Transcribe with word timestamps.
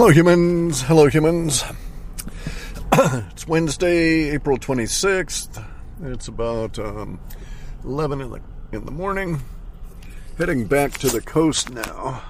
Hello, 0.00 0.10
humans. 0.10 0.80
Hello, 0.80 1.08
humans. 1.08 1.62
it's 2.94 3.46
Wednesday, 3.46 4.30
April 4.30 4.56
26th. 4.56 5.62
It's 6.04 6.26
about 6.26 6.78
um, 6.78 7.20
11 7.84 8.22
in 8.22 8.30
the, 8.30 8.40
in 8.72 8.86
the 8.86 8.92
morning. 8.92 9.42
Heading 10.38 10.64
back 10.64 10.92
to 10.92 11.10
the 11.10 11.20
coast 11.20 11.68
now. 11.68 12.22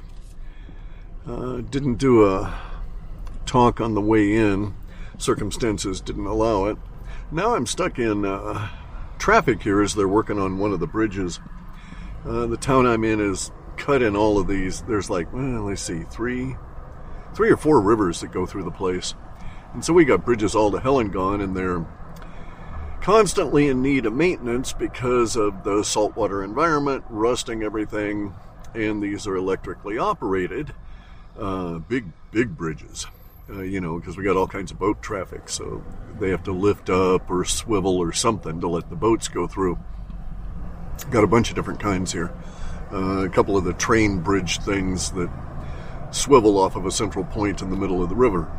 Uh, 1.24 1.58
didn't 1.58 1.98
do 1.98 2.26
a 2.26 2.60
talk 3.46 3.80
on 3.80 3.94
the 3.94 4.00
way 4.00 4.34
in. 4.34 4.74
Circumstances 5.18 6.00
didn't 6.00 6.26
allow 6.26 6.64
it. 6.64 6.76
Now 7.30 7.54
I'm 7.54 7.66
stuck 7.66 8.00
in 8.00 8.24
uh, 8.24 8.68
traffic 9.20 9.62
here 9.62 9.80
as 9.80 9.94
they're 9.94 10.08
working 10.08 10.40
on 10.40 10.58
one 10.58 10.72
of 10.72 10.80
the 10.80 10.88
bridges. 10.88 11.38
Uh, 12.26 12.46
the 12.46 12.56
town 12.56 12.88
I'm 12.88 13.04
in 13.04 13.20
is 13.20 13.52
cut 13.76 14.02
in 14.02 14.16
all 14.16 14.40
of 14.40 14.48
these. 14.48 14.82
There's 14.82 15.08
like, 15.08 15.32
well, 15.32 15.62
let's 15.62 15.82
see, 15.82 16.02
three, 16.10 16.56
three 17.34 17.50
or 17.50 17.56
four 17.56 17.80
rivers 17.80 18.20
that 18.20 18.32
go 18.32 18.46
through 18.46 18.64
the 18.64 18.70
place. 18.70 19.14
And 19.72 19.84
so 19.84 19.92
we 19.92 20.04
got 20.04 20.24
bridges 20.24 20.54
all 20.54 20.70
to 20.72 20.80
hell 20.80 20.98
and 20.98 21.12
gone, 21.12 21.40
and 21.40 21.56
they're 21.56 21.84
constantly 23.00 23.68
in 23.68 23.82
need 23.82 24.06
of 24.06 24.12
maintenance 24.12 24.72
because 24.72 25.36
of 25.36 25.64
the 25.64 25.82
saltwater 25.82 26.42
environment, 26.42 27.04
rusting 27.08 27.62
everything, 27.62 28.34
and 28.74 29.02
these 29.02 29.26
are 29.26 29.36
electrically 29.36 29.98
operated. 29.98 30.74
Uh, 31.38 31.78
big, 31.78 32.06
big 32.32 32.56
bridges, 32.56 33.06
uh, 33.48 33.62
you 33.62 33.80
know, 33.80 33.98
because 33.98 34.16
we 34.16 34.24
got 34.24 34.36
all 34.36 34.46
kinds 34.46 34.70
of 34.70 34.78
boat 34.78 35.00
traffic, 35.00 35.48
so 35.48 35.82
they 36.18 36.30
have 36.30 36.42
to 36.44 36.52
lift 36.52 36.90
up 36.90 37.30
or 37.30 37.44
swivel 37.44 37.96
or 37.96 38.12
something 38.12 38.60
to 38.60 38.68
let 38.68 38.90
the 38.90 38.96
boats 38.96 39.28
go 39.28 39.46
through. 39.46 39.78
Got 41.10 41.24
a 41.24 41.28
bunch 41.28 41.48
of 41.48 41.56
different 41.56 41.80
kinds 41.80 42.12
here. 42.12 42.32
Uh, 42.92 43.24
a 43.24 43.28
couple 43.28 43.56
of 43.56 43.64
the 43.64 43.72
train 43.72 44.18
bridge 44.18 44.58
things 44.58 45.12
that 45.12 45.30
swivel 46.10 46.58
off 46.58 46.76
of 46.76 46.86
a 46.86 46.90
central 46.90 47.24
point 47.24 47.62
in 47.62 47.70
the 47.70 47.76
middle 47.76 48.02
of 48.02 48.08
the 48.08 48.16
river. 48.16 48.50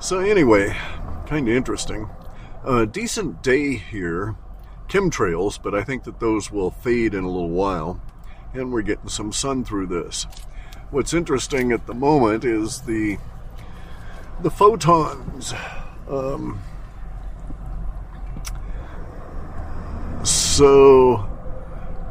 So, 0.00 0.18
anyway, 0.18 0.76
kind 1.26 1.48
of 1.48 1.54
interesting. 1.54 2.08
A 2.64 2.86
decent 2.86 3.42
day 3.42 3.74
here, 3.74 4.36
chemtrails, 4.88 5.60
but 5.60 5.74
I 5.74 5.82
think 5.82 6.04
that 6.04 6.20
those 6.20 6.50
will 6.50 6.70
fade 6.70 7.14
in 7.14 7.24
a 7.24 7.30
little 7.30 7.50
while, 7.50 8.00
and 8.54 8.72
we're 8.72 8.82
getting 8.82 9.08
some 9.08 9.32
sun 9.32 9.64
through 9.64 9.86
this. 9.86 10.26
What's 10.90 11.12
interesting 11.12 11.72
at 11.72 11.86
the 11.86 11.94
moment 11.94 12.44
is 12.44 12.82
the 12.82 13.18
the 14.40 14.50
photons. 14.50 15.52
Um, 16.08 16.60
so, 20.22 21.28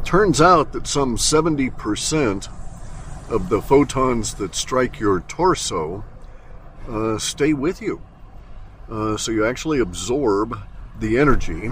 turns 0.04 0.42
out 0.42 0.74
that 0.74 0.88
some 0.88 1.18
70% 1.18 2.50
of 3.30 3.50
the 3.50 3.62
photons 3.62 4.36
that 4.36 4.56
strike 4.56 5.00
your 5.00 5.22
torso 5.22 6.04
uh, 6.88 7.18
stay 7.18 7.54
with 7.54 7.82
you. 7.82 8.02
Uh, 8.90 9.18
so 9.18 9.32
you 9.32 9.46
actually 9.46 9.80
absorb 9.80 10.58
the 11.00 11.18
energy 11.18 11.72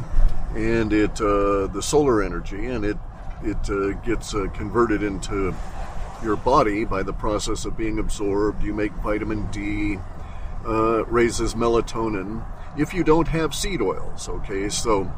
and 0.55 0.93
it 0.93 1.19
uh, 1.21 1.67
the 1.67 1.81
solar 1.81 2.21
energy 2.21 2.65
and 2.65 2.85
it 2.85 2.97
it 3.43 3.69
uh, 3.69 3.91
gets 4.01 4.33
uh, 4.33 4.47
converted 4.53 5.03
into 5.03 5.53
your 6.23 6.35
body 6.35 6.85
by 6.85 7.03
the 7.03 7.13
process 7.13 7.65
of 7.65 7.77
being 7.77 7.99
absorbed. 7.99 8.63
You 8.63 8.73
make 8.73 8.91
vitamin 8.93 9.49
D, 9.51 9.97
uh, 10.65 11.05
raises 11.05 11.53
melatonin. 11.53 12.43
If 12.77 12.93
you 12.93 13.03
don't 13.03 13.27
have 13.27 13.53
seed 13.53 13.81
oils, 13.81 14.27
okay, 14.27 14.69
so 14.69 15.11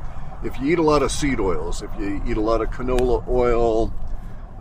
if 0.44 0.60
you 0.60 0.74
eat 0.74 0.80
a 0.80 0.84
lot 0.84 1.02
of 1.02 1.12
seed 1.12 1.40
oils, 1.40 1.82
if 1.82 1.90
you 2.00 2.22
eat 2.28 2.38
a 2.38 2.42
lot 2.42 2.62
of 2.62 2.70
canola 2.70 3.28
oil, 3.28 3.92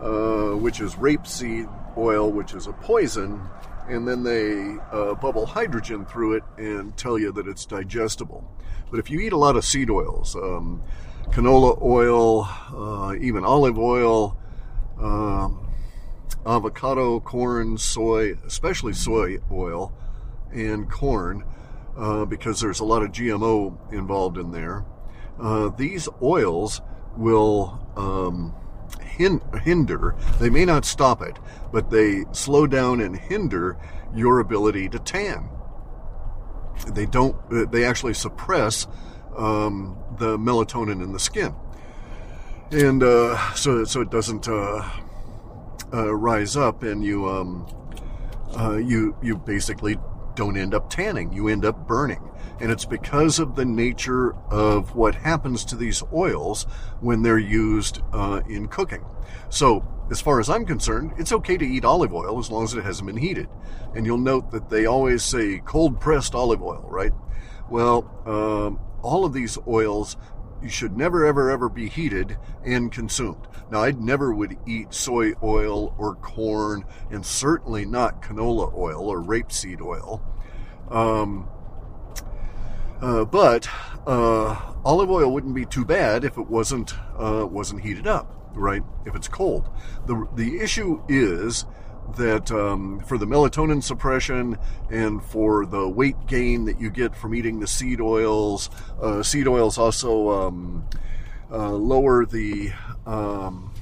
uh, 0.01 0.51
which 0.51 0.79
is 0.79 0.95
rapeseed 0.95 1.67
oil, 1.97 2.31
which 2.31 2.53
is 2.53 2.67
a 2.67 2.73
poison, 2.73 3.41
and 3.87 4.07
then 4.07 4.23
they 4.23 4.77
uh, 4.91 5.15
bubble 5.15 5.45
hydrogen 5.45 6.05
through 6.05 6.33
it 6.33 6.43
and 6.57 6.95
tell 6.97 7.17
you 7.17 7.31
that 7.31 7.47
it's 7.47 7.65
digestible. 7.65 8.43
But 8.91 8.99
if 8.99 9.09
you 9.09 9.19
eat 9.19 9.33
a 9.33 9.37
lot 9.37 9.55
of 9.55 9.65
seed 9.65 9.89
oils, 9.89 10.35
um, 10.35 10.83
canola 11.29 11.81
oil, 11.81 12.47
uh, 12.73 13.15
even 13.19 13.43
olive 13.43 13.77
oil, 13.77 14.37
um, 14.99 15.67
avocado, 16.45 17.19
corn, 17.19 17.77
soy, 17.77 18.33
especially 18.45 18.93
soy 18.93 19.39
oil, 19.51 19.93
and 20.53 20.89
corn, 20.89 21.43
uh, 21.97 22.25
because 22.25 22.61
there's 22.61 22.79
a 22.79 22.85
lot 22.85 23.01
of 23.01 23.11
GMO 23.11 23.91
involved 23.91 24.37
in 24.37 24.51
there, 24.51 24.85
uh, 25.39 25.69
these 25.69 26.07
oils 26.21 26.81
will. 27.15 27.79
Um, 27.95 28.53
hinder, 29.17 30.15
they 30.39 30.49
may 30.49 30.65
not 30.65 30.85
stop 30.85 31.21
it, 31.21 31.37
but 31.71 31.89
they 31.89 32.25
slow 32.31 32.67
down 32.67 33.01
and 33.01 33.17
hinder 33.17 33.77
your 34.15 34.39
ability 34.39 34.89
to 34.89 34.99
tan. 34.99 35.49
They 36.87 37.05
don't, 37.05 37.35
they 37.71 37.83
actually 37.83 38.13
suppress 38.13 38.87
um, 39.35 39.97
the 40.17 40.37
melatonin 40.37 41.03
in 41.03 41.11
the 41.11 41.19
skin. 41.19 41.55
And 42.71 43.01
uh, 43.01 43.53
so, 43.53 43.83
so 43.85 44.01
it 44.01 44.09
doesn't 44.09 44.47
uh, 44.47 44.89
uh, 45.93 46.13
rise 46.13 46.57
up, 46.57 46.83
and 46.83 47.03
you, 47.03 47.27
um, 47.27 47.65
uh, 48.57 48.75
you, 48.77 49.15
you 49.21 49.37
basically 49.37 49.97
don't 50.35 50.57
end 50.57 50.73
up 50.73 50.89
tanning. 50.89 51.31
You 51.33 51.47
end 51.47 51.65
up 51.65 51.87
burning. 51.87 52.21
And 52.59 52.71
it's 52.71 52.85
because 52.85 53.39
of 53.39 53.55
the 53.55 53.65
nature 53.65 54.33
of 54.49 54.95
what 54.95 55.15
happens 55.15 55.63
to 55.65 55.75
these 55.75 56.03
oils 56.13 56.63
when 57.01 57.21
they're 57.21 57.37
used 57.37 58.01
uh, 58.13 58.41
in 58.49 58.67
cooking. 58.67 59.05
So, 59.49 59.85
as 60.09 60.21
far 60.21 60.39
as 60.39 60.49
I'm 60.49 60.65
concerned, 60.65 61.13
it's 61.17 61.31
okay 61.33 61.57
to 61.57 61.65
eat 61.65 61.83
olive 61.83 62.13
oil 62.13 62.39
as 62.39 62.49
long 62.49 62.63
as 62.63 62.73
it 62.73 62.83
hasn't 62.83 63.07
been 63.07 63.17
heated. 63.17 63.49
And 63.93 64.05
you'll 64.05 64.17
note 64.17 64.51
that 64.51 64.69
they 64.69 64.85
always 64.85 65.23
say 65.23 65.61
cold 65.65 65.99
pressed 65.99 66.33
olive 66.33 66.63
oil, 66.63 66.85
right? 66.87 67.11
Well, 67.69 68.09
um, 68.25 68.79
all 69.03 69.25
of 69.25 69.33
these 69.33 69.57
oils 69.67 70.15
you 70.61 70.69
should 70.69 70.97
never 70.97 71.25
ever 71.25 71.51
ever 71.51 71.69
be 71.69 71.87
heated 71.87 72.37
and 72.65 72.91
consumed. 72.91 73.47
Now 73.69 73.83
I 73.83 73.91
never 73.91 74.33
would 74.33 74.57
eat 74.65 74.93
soy 74.93 75.33
oil 75.43 75.93
or 75.97 76.15
corn 76.15 76.85
and 77.11 77.25
certainly 77.25 77.85
not 77.85 78.21
canola 78.21 78.73
oil 78.75 79.07
or 79.07 79.21
rapeseed 79.21 79.81
oil. 79.81 80.23
Um, 80.89 81.49
uh, 83.01 83.25
but 83.25 83.69
uh, 84.05 84.59
olive 84.85 85.09
oil 85.09 85.31
wouldn't 85.31 85.55
be 85.55 85.65
too 85.65 85.85
bad 85.85 86.23
if 86.23 86.37
it 86.37 86.47
wasn't 86.47 86.93
uh, 87.19 87.45
wasn't 87.45 87.81
heated 87.81 88.07
up, 88.07 88.51
right? 88.53 88.83
If 89.05 89.15
it's 89.15 89.27
cold. 89.27 89.69
the 90.05 90.27
The 90.35 90.59
issue 90.59 91.01
is 91.07 91.65
that 92.15 92.51
um, 92.51 93.01
for 93.01 93.17
the 93.17 93.25
melatonin 93.25 93.83
suppression 93.83 94.57
and 94.89 95.23
for 95.23 95.65
the 95.65 95.87
weight 95.87 96.15
gain 96.25 96.65
that 96.65 96.79
you 96.79 96.89
get 96.89 97.15
from 97.15 97.35
eating 97.35 97.59
the 97.59 97.67
seed 97.67 97.99
oils, 97.99 98.69
uh, 99.01 99.21
seed 99.21 99.47
oils 99.47 99.77
also 99.77 100.29
um, 100.29 100.87
uh, 101.51 101.71
lower 101.71 102.25
the 102.25 102.71
um, 103.05 103.73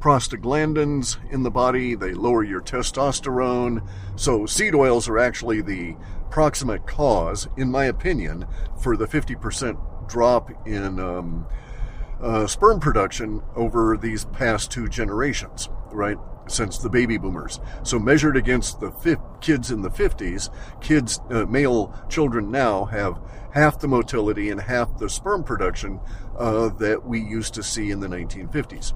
prostaglandins 0.00 1.18
in 1.30 1.42
the 1.42 1.50
body. 1.50 1.94
They 1.94 2.12
lower 2.14 2.42
your 2.42 2.60
testosterone. 2.60 3.86
So 4.16 4.46
seed 4.46 4.74
oils 4.74 5.08
are 5.08 5.18
actually 5.18 5.60
the 5.60 5.96
proximate 6.30 6.86
cause, 6.86 7.48
in 7.56 7.70
my 7.70 7.84
opinion, 7.84 8.46
for 8.80 8.96
the 8.96 9.06
50% 9.06 10.08
drop 10.08 10.50
in 10.66 10.98
um, 10.98 11.46
uh, 12.20 12.46
sperm 12.46 12.80
production 12.80 13.42
over 13.54 13.96
these 13.96 14.24
past 14.26 14.70
two 14.70 14.88
generations, 14.88 15.68
right? 15.92 16.18
Since 16.48 16.78
the 16.78 16.90
baby 16.90 17.16
boomers. 17.16 17.60
So 17.82 17.98
measured 17.98 18.36
against 18.36 18.80
the 18.80 18.90
fi- 18.90 19.16
kids 19.40 19.70
in 19.70 19.82
the 19.82 19.90
50s, 19.90 20.50
kids, 20.80 21.20
uh, 21.30 21.46
male 21.46 21.94
children 22.08 22.50
now 22.50 22.86
have 22.86 23.20
half 23.52 23.78
the 23.78 23.88
motility 23.88 24.50
and 24.50 24.60
half 24.60 24.98
the 24.98 25.08
sperm 25.08 25.44
production 25.44 26.00
uh, 26.38 26.68
that 26.70 27.04
we 27.04 27.20
used 27.20 27.54
to 27.54 27.62
see 27.62 27.90
in 27.90 28.00
the 28.00 28.08
1950s. 28.08 28.94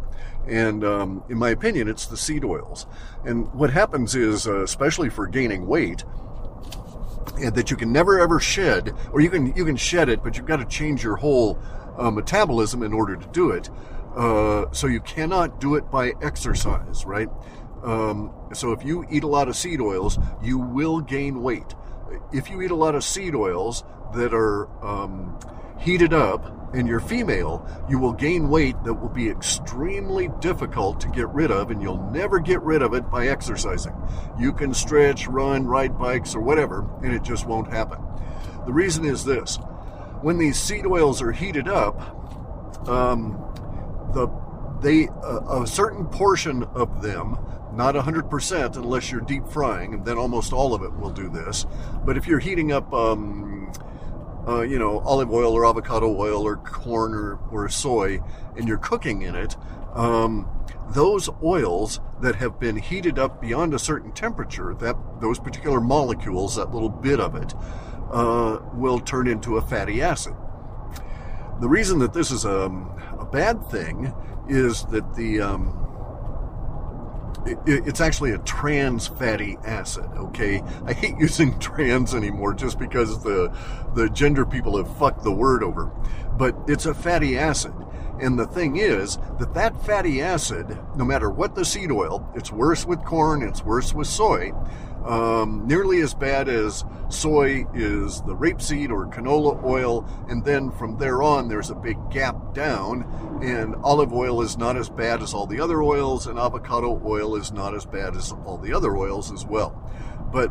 And 0.48 0.84
um, 0.84 1.24
in 1.28 1.38
my 1.38 1.50
opinion, 1.50 1.88
it's 1.88 2.06
the 2.06 2.16
seed 2.16 2.44
oils. 2.44 2.86
And 3.24 3.52
what 3.54 3.70
happens 3.70 4.14
is, 4.14 4.46
uh, 4.46 4.62
especially 4.62 5.08
for 5.08 5.26
gaining 5.26 5.66
weight, 5.66 6.04
that 7.52 7.70
you 7.70 7.76
can 7.76 7.92
never 7.92 8.20
ever 8.20 8.38
shed, 8.38 8.94
or 9.12 9.20
you 9.20 9.30
can 9.30 9.54
you 9.56 9.64
can 9.64 9.76
shed 9.76 10.08
it, 10.08 10.22
but 10.22 10.36
you've 10.36 10.46
got 10.46 10.58
to 10.58 10.64
change 10.66 11.02
your 11.02 11.16
whole 11.16 11.58
uh, 11.96 12.10
metabolism 12.10 12.82
in 12.82 12.92
order 12.92 13.16
to 13.16 13.26
do 13.28 13.50
it. 13.50 13.70
Uh, 14.14 14.70
so 14.72 14.86
you 14.86 15.00
cannot 15.00 15.60
do 15.60 15.74
it 15.74 15.90
by 15.90 16.12
exercise, 16.22 17.04
right? 17.04 17.28
Um, 17.82 18.32
so 18.52 18.72
if 18.72 18.84
you 18.84 19.04
eat 19.10 19.24
a 19.24 19.26
lot 19.26 19.48
of 19.48 19.56
seed 19.56 19.80
oils, 19.80 20.18
you 20.42 20.58
will 20.58 21.00
gain 21.00 21.42
weight. 21.42 21.74
If 22.32 22.48
you 22.48 22.62
eat 22.62 22.70
a 22.70 22.76
lot 22.76 22.94
of 22.94 23.02
seed 23.02 23.34
oils 23.34 23.84
that 24.14 24.32
are 24.32 24.68
um, 24.84 25.38
heated 25.78 26.12
up 26.12 26.54
and 26.74 26.88
you're 26.88 27.00
female, 27.00 27.66
you 27.88 27.98
will 27.98 28.12
gain 28.12 28.48
weight 28.48 28.76
that 28.84 28.94
will 28.94 29.08
be 29.08 29.28
extremely 29.28 30.28
difficult 30.40 31.00
to 31.00 31.08
get 31.08 31.28
rid 31.28 31.50
of, 31.50 31.70
and 31.70 31.80
you'll 31.80 32.10
never 32.10 32.40
get 32.40 32.60
rid 32.62 32.82
of 32.82 32.94
it 32.94 33.08
by 33.10 33.28
exercising. 33.28 33.94
You 34.38 34.52
can 34.52 34.74
stretch, 34.74 35.28
run, 35.28 35.66
ride 35.66 35.96
bikes, 35.96 36.34
or 36.34 36.40
whatever, 36.40 36.84
and 37.02 37.12
it 37.12 37.22
just 37.22 37.46
won't 37.46 37.72
happen. 37.72 38.00
The 38.66 38.72
reason 38.72 39.04
is 39.04 39.24
this 39.24 39.56
when 40.20 40.38
these 40.38 40.58
seed 40.58 40.86
oils 40.86 41.22
are 41.22 41.32
heated 41.32 41.68
up, 41.68 42.88
um, 42.88 43.32
the 44.12 44.28
they 44.80 45.08
a 45.22 45.66
certain 45.66 46.06
portion 46.06 46.64
of 46.74 47.00
them 47.00 47.38
not 47.72 47.94
100% 47.94 48.76
unless 48.76 49.10
you're 49.10 49.20
deep 49.20 49.46
frying, 49.48 49.94
and 49.94 50.04
then 50.04 50.16
almost 50.16 50.52
all 50.52 50.74
of 50.74 50.82
it 50.82 50.96
will 50.96 51.10
do 51.10 51.28
this. 51.28 51.66
But 52.04 52.16
if 52.16 52.26
you're 52.26 52.38
heating 52.38 52.72
up, 52.72 52.92
um, 52.92 53.53
uh, 54.46 54.62
you 54.62 54.78
know, 54.78 55.00
olive 55.00 55.30
oil 55.30 55.52
or 55.52 55.66
avocado 55.66 56.14
oil 56.16 56.46
or 56.46 56.56
corn 56.56 57.14
or, 57.14 57.38
or 57.50 57.68
soy, 57.68 58.20
and 58.56 58.68
you're 58.68 58.78
cooking 58.78 59.22
in 59.22 59.34
it, 59.34 59.56
um, 59.94 60.48
those 60.90 61.28
oils 61.42 62.00
that 62.20 62.36
have 62.36 62.60
been 62.60 62.76
heated 62.76 63.18
up 63.18 63.40
beyond 63.40 63.72
a 63.74 63.78
certain 63.78 64.12
temperature, 64.12 64.74
that 64.74 64.96
those 65.20 65.38
particular 65.38 65.80
molecules, 65.80 66.56
that 66.56 66.72
little 66.72 66.90
bit 66.90 67.20
of 67.20 67.34
it, 67.34 67.54
uh, 68.12 68.58
will 68.74 69.00
turn 69.00 69.26
into 69.26 69.56
a 69.56 69.62
fatty 69.62 70.02
acid. 70.02 70.34
The 71.60 71.68
reason 71.68 71.98
that 72.00 72.12
this 72.12 72.30
is 72.30 72.44
a, 72.44 72.70
a 73.18 73.24
bad 73.24 73.64
thing 73.70 74.12
is 74.48 74.84
that 74.86 75.14
the 75.14 75.40
um, 75.40 75.83
it, 77.46 77.58
it's 77.66 78.00
actually 78.00 78.32
a 78.32 78.38
trans 78.38 79.06
fatty 79.06 79.58
acid. 79.64 80.08
Okay, 80.16 80.62
I 80.86 80.92
hate 80.92 81.18
using 81.18 81.58
trans 81.60 82.14
anymore 82.14 82.54
just 82.54 82.78
because 82.78 83.22
the 83.22 83.54
the 83.94 84.08
gender 84.10 84.44
people 84.44 84.76
have 84.76 84.96
fucked 84.98 85.22
the 85.22 85.32
word 85.32 85.62
over, 85.62 85.90
but 86.36 86.56
it's 86.66 86.86
a 86.86 86.94
fatty 86.94 87.38
acid. 87.38 87.72
And 88.20 88.38
the 88.38 88.46
thing 88.46 88.76
is 88.76 89.18
that 89.38 89.54
that 89.54 89.84
fatty 89.84 90.22
acid, 90.22 90.78
no 90.96 91.04
matter 91.04 91.30
what 91.30 91.54
the 91.54 91.64
seed 91.64 91.90
oil, 91.90 92.28
it's 92.34 92.52
worse 92.52 92.86
with 92.86 93.04
corn, 93.04 93.42
it's 93.42 93.64
worse 93.64 93.92
with 93.92 94.06
soy, 94.06 94.52
um, 95.04 95.66
nearly 95.66 96.00
as 96.00 96.14
bad 96.14 96.48
as 96.48 96.84
soy 97.08 97.66
is 97.74 98.22
the 98.22 98.34
rapeseed 98.34 98.90
or 98.90 99.06
canola 99.06 99.62
oil, 99.64 100.06
and 100.28 100.44
then 100.44 100.70
from 100.72 100.96
there 100.98 101.22
on, 101.22 101.48
there's 101.48 101.70
a 101.70 101.74
big 101.74 101.98
gap 102.10 102.54
down, 102.54 103.02
and 103.42 103.76
olive 103.82 104.12
oil 104.12 104.40
is 104.40 104.56
not 104.56 104.76
as 104.76 104.88
bad 104.88 105.22
as 105.22 105.34
all 105.34 105.46
the 105.46 105.60
other 105.60 105.82
oils, 105.82 106.26
and 106.26 106.38
avocado 106.38 107.00
oil 107.04 107.36
is 107.36 107.52
not 107.52 107.74
as 107.74 107.84
bad 107.84 108.16
as 108.16 108.32
all 108.44 108.56
the 108.56 108.72
other 108.72 108.96
oils 108.96 109.30
as 109.30 109.44
well. 109.44 109.70
But 110.32 110.50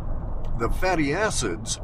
the 0.60 0.70
fatty 0.70 1.14
acids 1.14 1.80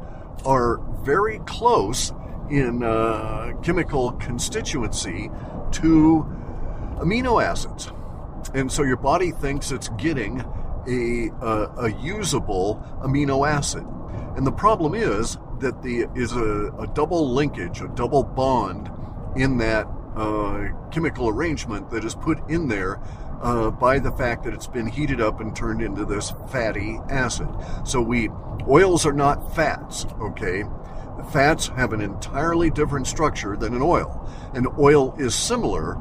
are 0.46 0.78
very 1.02 1.40
close 1.40 2.12
in 2.50 2.82
uh, 2.82 3.52
chemical 3.62 4.12
constituency 4.12 5.30
to 5.72 6.26
amino 6.98 7.42
acids. 7.42 7.92
And 8.54 8.70
so 8.70 8.82
your 8.82 8.96
body 8.96 9.32
thinks 9.32 9.70
it's 9.70 9.88
getting 9.90 10.44
a, 10.88 11.30
a, 11.40 11.86
a 11.86 11.92
usable 12.00 12.82
amino 13.02 13.48
acid. 13.48 13.86
And 14.36 14.46
the 14.46 14.52
problem 14.52 14.94
is 14.94 15.36
that 15.58 15.82
the 15.82 16.06
is 16.14 16.32
a, 16.32 16.72
a 16.78 16.86
double 16.94 17.32
linkage, 17.32 17.80
a 17.80 17.88
double 17.88 18.22
bond 18.22 18.90
in 19.36 19.58
that 19.58 19.86
uh, 20.16 20.68
chemical 20.90 21.28
arrangement 21.28 21.90
that 21.90 22.04
is 22.04 22.14
put 22.14 22.38
in 22.50 22.68
there 22.68 23.00
uh, 23.42 23.70
by 23.70 23.98
the 23.98 24.10
fact 24.12 24.44
that 24.44 24.54
it's 24.54 24.66
been 24.66 24.86
heated 24.86 25.20
up 25.20 25.40
and 25.40 25.54
turned 25.54 25.82
into 25.82 26.04
this 26.04 26.32
fatty 26.50 26.98
acid. 27.08 27.48
So 27.84 28.00
we 28.00 28.28
oils 28.68 29.06
are 29.06 29.12
not 29.12 29.54
fats, 29.54 30.06
okay? 30.20 30.64
Fats 31.32 31.68
have 31.68 31.92
an 31.92 32.00
entirely 32.00 32.70
different 32.70 33.06
structure 33.06 33.56
than 33.56 33.74
an 33.74 33.82
oil. 33.82 34.28
An 34.54 34.66
oil 34.78 35.14
is 35.18 35.34
similar, 35.34 35.94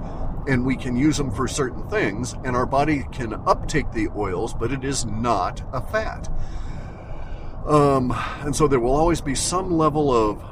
and 0.50 0.66
we 0.66 0.76
can 0.76 0.98
use 0.98 1.16
them 1.16 1.32
for 1.32 1.48
certain 1.48 1.88
things, 1.90 2.34
and 2.44 2.56
our 2.56 2.66
body 2.66 3.06
can 3.12 3.34
uptake 3.46 3.92
the 3.92 4.10
oils, 4.18 4.52
but 4.52 4.72
it 4.72 4.84
is 4.84 5.06
not 5.06 5.62
a 5.72 5.80
fat. 5.80 6.28
Um, 7.68 8.12
and 8.40 8.56
so 8.56 8.68
there 8.68 8.80
will 8.80 8.96
always 8.96 9.22
be 9.22 9.36
some 9.36 9.72
level 9.78 10.12
of 10.12 10.44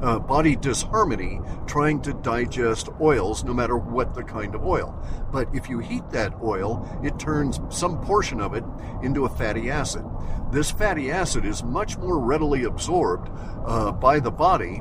uh, 0.00 0.18
body 0.18 0.56
disharmony 0.56 1.40
trying 1.66 2.00
to 2.00 2.14
digest 2.14 2.88
oils, 3.02 3.44
no 3.44 3.52
matter 3.52 3.76
what 3.76 4.14
the 4.14 4.24
kind 4.24 4.54
of 4.54 4.64
oil. 4.64 4.98
But 5.30 5.54
if 5.54 5.68
you 5.68 5.80
heat 5.80 6.08
that 6.12 6.32
oil, 6.42 6.88
it 7.04 7.18
turns 7.18 7.60
some 7.68 8.00
portion 8.00 8.40
of 8.40 8.54
it 8.54 8.64
into 9.02 9.26
a 9.26 9.28
fatty 9.28 9.70
acid. 9.70 10.06
This 10.50 10.70
fatty 10.70 11.10
acid 11.10 11.44
is 11.44 11.62
much 11.62 11.98
more 11.98 12.18
readily 12.18 12.64
absorbed 12.64 13.28
uh, 13.66 13.92
by 13.92 14.20
the 14.20 14.30
body 14.30 14.80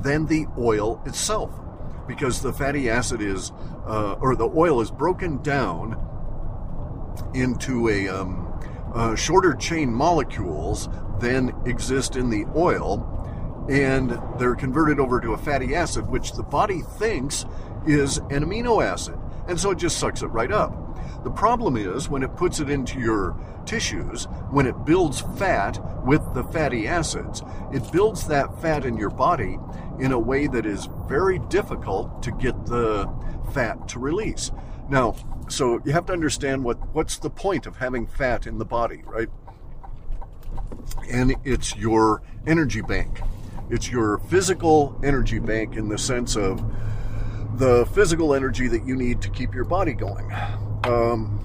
than 0.00 0.24
the 0.24 0.46
oil 0.56 1.02
itself 1.04 1.60
because 2.06 2.40
the 2.40 2.52
fatty 2.52 2.88
acid 2.88 3.20
is, 3.20 3.52
uh, 3.86 4.14
or 4.20 4.36
the 4.36 4.48
oil 4.48 4.80
is 4.80 4.90
broken 4.90 5.42
down 5.42 6.02
into 7.34 7.88
a 7.88 8.08
um, 8.08 8.46
uh, 8.94 9.14
shorter 9.14 9.54
chain 9.54 9.92
molecules 9.92 10.88
than 11.20 11.54
exist 11.66 12.16
in 12.16 12.30
the 12.30 12.44
oil, 12.54 13.12
and 13.70 14.18
they're 14.38 14.54
converted 14.54 15.00
over 15.00 15.20
to 15.20 15.32
a 15.32 15.38
fatty 15.38 15.74
acid, 15.74 16.06
which 16.08 16.32
the 16.32 16.42
body 16.42 16.82
thinks 16.98 17.44
is 17.86 18.18
an 18.18 18.44
amino 18.44 18.84
acid, 18.84 19.18
and 19.48 19.58
so 19.58 19.70
it 19.70 19.78
just 19.78 19.98
sucks 19.98 20.22
it 20.22 20.28
right 20.28 20.52
up. 20.52 20.85
The 21.26 21.32
problem 21.32 21.76
is 21.76 22.08
when 22.08 22.22
it 22.22 22.36
puts 22.36 22.60
it 22.60 22.70
into 22.70 23.00
your 23.00 23.36
tissues, 23.64 24.26
when 24.52 24.64
it 24.64 24.84
builds 24.84 25.22
fat 25.36 25.76
with 26.04 26.22
the 26.34 26.44
fatty 26.44 26.86
acids, 26.86 27.42
it 27.72 27.82
builds 27.90 28.28
that 28.28 28.62
fat 28.62 28.84
in 28.84 28.96
your 28.96 29.10
body 29.10 29.58
in 29.98 30.12
a 30.12 30.18
way 30.20 30.46
that 30.46 30.64
is 30.64 30.88
very 31.08 31.40
difficult 31.48 32.22
to 32.22 32.30
get 32.30 32.66
the 32.66 33.12
fat 33.52 33.88
to 33.88 33.98
release. 33.98 34.52
Now, 34.88 35.16
so 35.48 35.80
you 35.84 35.90
have 35.90 36.06
to 36.06 36.12
understand 36.12 36.62
what 36.62 36.76
what's 36.94 37.18
the 37.18 37.30
point 37.30 37.66
of 37.66 37.74
having 37.74 38.06
fat 38.06 38.46
in 38.46 38.58
the 38.58 38.64
body, 38.64 39.02
right? 39.04 39.28
And 41.10 41.34
it's 41.42 41.74
your 41.74 42.22
energy 42.46 42.82
bank. 42.82 43.20
It's 43.68 43.90
your 43.90 44.18
physical 44.18 44.96
energy 45.02 45.40
bank 45.40 45.74
in 45.74 45.88
the 45.88 45.98
sense 45.98 46.36
of 46.36 46.64
the 47.58 47.84
physical 47.86 48.32
energy 48.32 48.68
that 48.68 48.86
you 48.86 48.94
need 48.94 49.20
to 49.22 49.30
keep 49.30 49.56
your 49.56 49.64
body 49.64 49.92
going. 49.92 50.30
Um, 50.86 51.44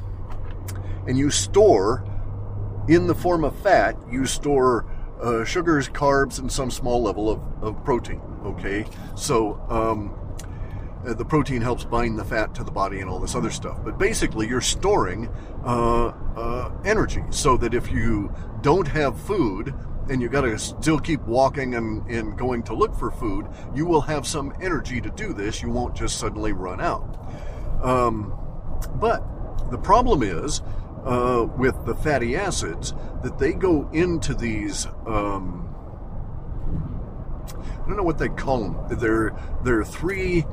and 1.07 1.17
you 1.17 1.29
store 1.29 2.05
in 2.87 3.07
the 3.07 3.15
form 3.15 3.43
of 3.43 3.57
fat, 3.59 3.97
you 4.09 4.25
store 4.25 4.85
uh, 5.21 5.45
sugars, 5.45 5.87
carbs, 5.89 6.39
and 6.39 6.51
some 6.51 6.71
small 6.71 7.01
level 7.01 7.29
of, 7.29 7.41
of 7.61 7.83
protein. 7.83 8.21
Okay, 8.43 8.85
so 9.15 9.63
um, 9.69 10.17
uh, 11.05 11.13
the 11.13 11.25
protein 11.25 11.61
helps 11.61 11.83
bind 11.83 12.17
the 12.17 12.25
fat 12.25 12.55
to 12.55 12.63
the 12.63 12.71
body 12.71 12.99
and 12.99 13.09
all 13.09 13.19
this 13.19 13.35
other 13.35 13.51
stuff. 13.51 13.83
But 13.83 13.97
basically, 13.97 14.47
you're 14.47 14.61
storing 14.61 15.29
uh, 15.63 16.07
uh, 16.35 16.71
energy 16.85 17.23
so 17.29 17.57
that 17.57 17.73
if 17.73 17.91
you 17.91 18.33
don't 18.61 18.87
have 18.87 19.19
food 19.19 19.73
and 20.09 20.21
you 20.21 20.27
got 20.27 20.41
to 20.41 20.57
still 20.57 20.99
keep 20.99 21.21
walking 21.21 21.75
and, 21.75 22.05
and 22.07 22.37
going 22.37 22.63
to 22.63 22.73
look 22.73 22.95
for 22.95 23.11
food, 23.11 23.47
you 23.75 23.85
will 23.85 24.01
have 24.01 24.25
some 24.25 24.53
energy 24.61 24.99
to 25.01 25.09
do 25.11 25.33
this. 25.33 25.61
You 25.61 25.69
won't 25.69 25.95
just 25.95 26.17
suddenly 26.17 26.51
run 26.51 26.81
out. 26.81 27.17
Um, 27.83 28.37
but 28.95 29.23
the 29.71 29.77
problem 29.77 30.21
is 30.21 30.61
uh, 31.05 31.47
with 31.57 31.85
the 31.85 31.95
fatty 31.95 32.35
acids 32.35 32.93
that 33.23 33.39
they 33.39 33.53
go 33.53 33.89
into 33.91 34.33
these. 34.33 34.85
Um, 35.05 35.67
I 37.47 37.87
don't 37.87 37.97
know 37.97 38.03
what 38.03 38.19
they 38.19 38.29
call 38.29 38.59
them. 38.63 38.99
They're 38.99 39.35
they're 39.63 39.83
three. 39.83 40.45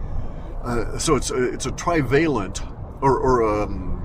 Uh, 0.62 0.98
so 0.98 1.14
it's 1.14 1.30
a, 1.30 1.52
it's 1.52 1.66
a 1.66 1.70
trivalent 1.72 2.62
or, 3.00 3.18
or 3.18 3.62
um, 3.62 3.98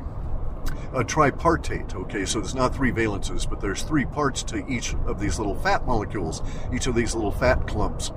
a 0.94 1.04
tripartite. 1.04 1.96
Okay, 1.96 2.26
so 2.26 2.40
there's 2.40 2.56
not 2.56 2.76
three 2.76 2.92
valences, 2.92 3.50
but 3.50 3.60
there's 3.60 3.84
three 3.84 4.06
parts 4.06 4.44
to 4.44 4.66
each 4.68 4.94
of 5.08 5.20
these 5.20 5.40
little 5.40 5.56
fat 5.56 5.86
molecules, 5.86 6.42
each 6.74 6.88
of 6.88 6.96
these 6.96 7.16
little 7.16 7.32
fat 7.32 7.68
clumps. 7.68 8.12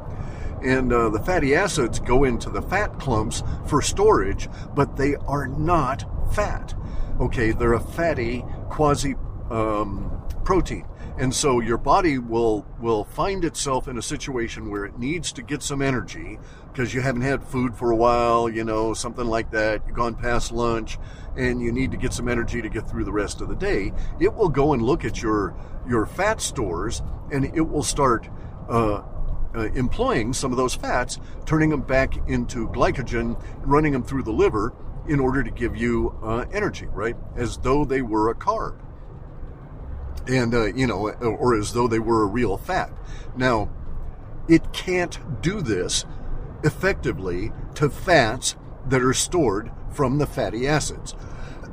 And 0.63 0.93
uh, 0.93 1.11
the 1.11 1.21
fatty 1.21 1.55
acids 1.55 2.01
go 2.01 2.25
into 2.25 2.51
the 2.51 2.63
fat 2.63 2.99
clumps 2.99 3.43
for 3.67 3.81
storage, 3.83 4.49
but 4.75 4.97
they 4.97 5.17
are 5.27 5.47
not 5.47 6.05
fat. 6.35 6.75
Okay, 7.19 7.53
they're 7.53 7.73
a 7.73 7.81
fatty 7.81 8.45
quasi 8.69 9.15
um, 9.51 10.23
protein. 10.45 10.87
And 11.19 11.35
so 11.35 11.61
your 11.61 11.79
body 11.79 12.19
will 12.19 12.67
will 12.79 13.05
find 13.05 13.43
itself 13.43 13.89
in 13.89 13.97
a 13.97 14.03
situation 14.03 14.71
where 14.71 14.85
it 14.85 14.99
needs 14.99 15.33
to 15.33 15.43
get 15.43 15.63
some 15.63 15.81
energy 15.81 16.39
because 16.71 16.93
you 16.93 17.01
haven't 17.01 17.23
had 17.23 17.43
food 17.43 17.75
for 17.75 17.91
a 17.91 17.97
while, 17.97 18.51
you 18.51 18.65
know, 18.65 18.93
something 18.93 19.25
like 19.25 19.51
that. 19.53 19.81
You've 19.87 19.97
gone 19.97 20.15
past 20.15 20.53
lunch 20.53 20.99
and 21.35 21.63
you 21.63 21.73
need 21.73 21.91
to 21.93 21.97
get 21.97 22.13
some 22.13 22.29
energy 22.29 22.61
to 22.61 22.69
get 22.69 22.87
through 22.87 23.05
the 23.05 23.13
rest 23.13 23.41
of 23.41 23.49
the 23.49 23.57
day. 23.57 23.93
It 24.21 24.35
will 24.35 24.51
go 24.51 24.75
and 24.75 24.83
look 24.83 25.07
at 25.07 25.23
your 25.23 25.55
your 25.89 26.05
fat 26.05 26.43
stores 26.43 27.01
and 27.33 27.47
it 27.57 27.63
will 27.63 27.83
start 27.83 28.29
uh, 28.69 29.01
uh, 29.55 29.71
employing 29.75 30.35
some 30.35 30.51
of 30.51 30.59
those 30.59 30.75
fats, 30.75 31.19
turning 31.47 31.71
them 31.71 31.81
back 31.81 32.15
into 32.29 32.69
glycogen, 32.69 33.43
running 33.63 33.95
them 33.95 34.03
through 34.03 34.23
the 34.23 34.33
liver 34.33 34.75
in 35.09 35.21
order 35.21 35.43
to 35.43 35.51
give 35.51 35.77
you 35.77 36.19
uh, 36.23 36.45
energy, 36.53 36.87
right? 36.87 37.17
As 37.37 37.59
though 37.59 37.85
they 37.85 38.03
were 38.03 38.29
a 38.29 38.35
carb. 38.35 38.79
And, 40.27 40.55
uh, 40.55 40.67
you 40.67 40.87
know, 40.87 41.11
or 41.11 41.57
as 41.57 41.73
though 41.73 41.87
they 41.87 42.01
were 42.01 42.23
a 42.23 42.27
real 42.27 42.57
fat. 42.57 42.93
Now, 43.37 43.71
it 44.49 44.73
can't 44.73 45.41
do 45.41 45.61
this 45.61 46.05
effectively 46.65 47.53
to 47.75 47.89
fats 47.89 48.57
that 48.89 49.03
are 49.03 49.15
stored 49.15 49.71
from 49.93 50.19
the 50.19 50.27
fatty 50.27 50.67
acids. 50.67 51.15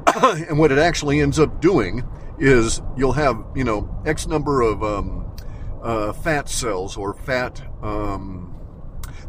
and 0.16 0.60
what 0.60 0.72
it 0.72 0.78
actually 0.78 1.20
ends 1.20 1.40
up 1.40 1.62
doing 1.62 2.04
is 2.38 2.82
you'll 2.98 3.14
have, 3.14 3.44
you 3.56 3.64
know, 3.64 4.02
X 4.06 4.28
number 4.28 4.62
of 4.62 4.84
um, 4.84 5.32
uh, 5.82 6.14
fat 6.14 6.50
cells 6.50 6.98
or 6.98 7.14
fat, 7.14 7.62
um, 7.82 8.56